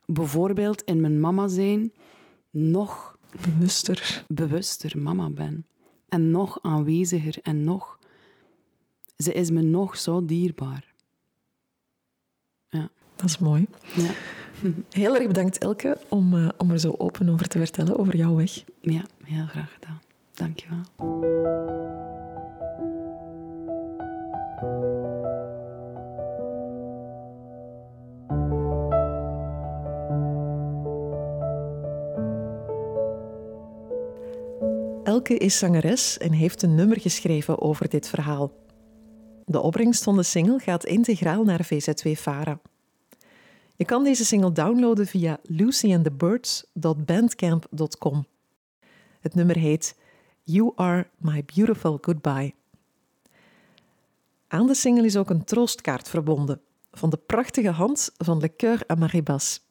bijvoorbeeld 0.06 0.82
in 0.82 1.02
mijn 1.02 1.20
mama 1.20 1.48
zijn 1.48 1.94
nog 2.50 3.18
Bewuster. 3.42 4.26
bewuster 4.28 5.02
mama 5.02 5.30
ben. 5.30 5.66
En 6.10 6.32
nog 6.32 6.60
aanweziger 6.62 7.38
en 7.42 7.64
nog... 7.64 8.00
Ze 9.18 9.34
is 9.34 9.50
me 9.50 9.62
nog 9.62 9.98
zo 9.98 10.26
dierbaar. 10.26 10.94
Ja. 12.70 12.90
Dat 13.16 13.26
is 13.26 13.38
mooi. 13.38 13.68
ja. 13.96 14.12
Heel 14.90 15.16
erg 15.16 15.28
bedankt, 15.28 15.58
Elke, 15.58 15.98
om, 16.10 16.34
uh, 16.34 16.50
om 16.58 16.72
er 16.72 16.80
zo 16.80 16.96
open 16.98 17.30
over 17.30 17.48
te 17.48 17.58
vertellen, 17.58 17.98
over 17.98 18.16
jouw 18.16 18.36
weg. 18.36 18.64
Ja, 18.82 19.06
heel 19.24 19.46
graag 19.46 19.74
gedaan. 19.74 20.02
Dank 20.36 20.60
je 20.60 20.68
wel. 20.70 20.84
Elke 35.04 35.38
is 35.38 35.58
zangeres 35.58 36.18
en 36.18 36.32
heeft 36.32 36.62
een 36.62 36.76
nummer 36.76 37.00
geschreven 37.00 37.62
over 37.62 37.90
dit 37.90 38.08
verhaal. 38.08 38.52
De 39.46 39.60
opbrengst 39.60 40.04
van 40.04 40.16
de 40.16 40.24
single 40.24 40.60
gaat 40.60 40.86
integraal 40.86 41.44
naar 41.44 41.66
VZ2 41.66 42.12
Vara. 42.12 42.60
Je 43.76 43.86
kan 43.86 44.04
deze 44.04 44.26
single 44.26 44.52
downloaden 44.52 45.08
via 45.08 45.40
lucyandthebirds.bandcamp.com. 45.44 48.26
Het 49.20 49.36
nummer 49.36 49.58
heet 49.58 49.96
You 50.48 50.72
Are 50.76 51.08
My 51.18 51.44
Beautiful 51.56 51.98
Goodbye. 52.02 52.54
Aan 54.48 54.68
de 54.68 54.74
single 54.74 55.06
is 55.06 55.18
ook 55.18 55.30
een 55.30 55.44
troostkaart 55.44 56.10
verbonden 56.10 56.62
van 56.92 57.10
de 57.10 57.18
prachtige 57.18 57.70
hand 57.70 58.12
van 58.18 58.40
Le 58.40 58.56
Coeur 58.56 58.84
à 58.92 58.96
Maribas. 58.96 59.64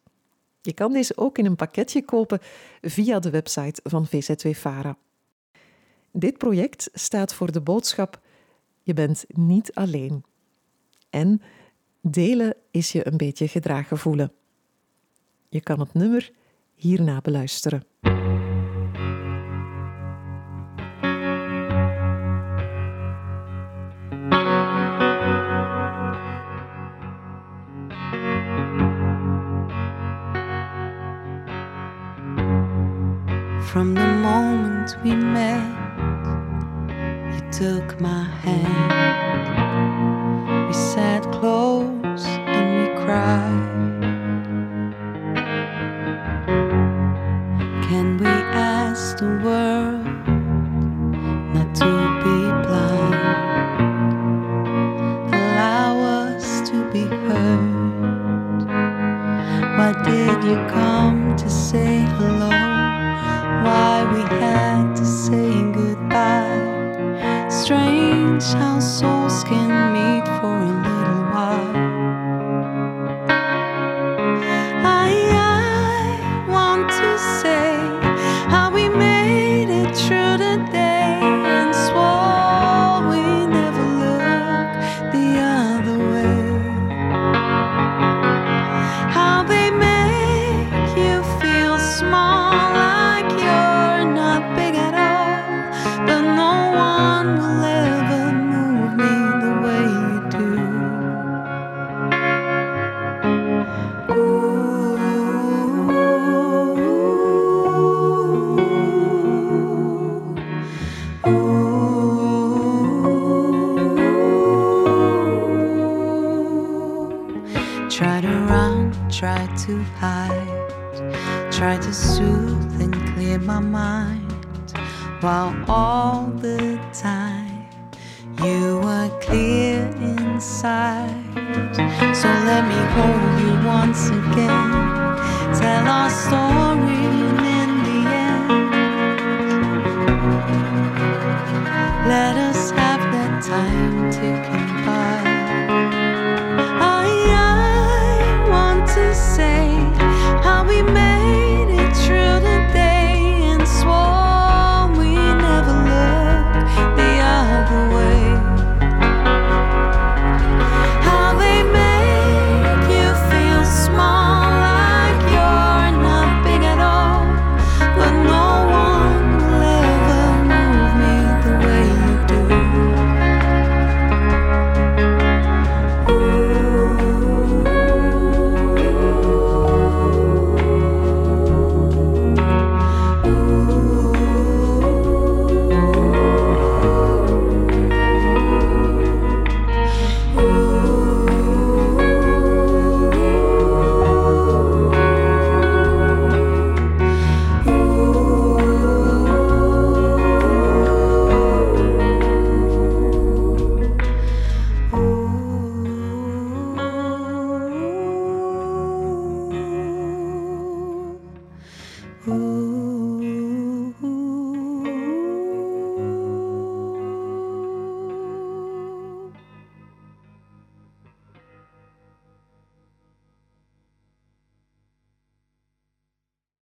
Je 0.60 0.72
kan 0.72 0.92
deze 0.92 1.16
ook 1.16 1.38
in 1.38 1.44
een 1.44 1.56
pakketje 1.56 2.04
kopen 2.04 2.38
via 2.80 3.18
de 3.18 3.30
website 3.30 3.80
van 3.84 4.06
VZ2 4.06 4.50
Vara. 4.50 4.96
Dit 6.12 6.38
project 6.38 6.90
staat 6.92 7.34
voor 7.34 7.52
de 7.52 7.60
boodschap: 7.60 8.20
je 8.82 8.94
bent 8.94 9.24
niet 9.28 9.74
alleen. 9.74 10.24
En 11.10 11.42
delen 12.00 12.56
is 12.70 12.92
je 12.92 13.06
een 13.06 13.16
beetje 13.16 13.48
gedragen 13.48 13.98
voelen. 13.98 14.32
Je 15.48 15.60
kan 15.60 15.80
het 15.80 15.94
nummer 15.94 16.32
hierna 16.74 17.20
beluisteren. 17.20 17.86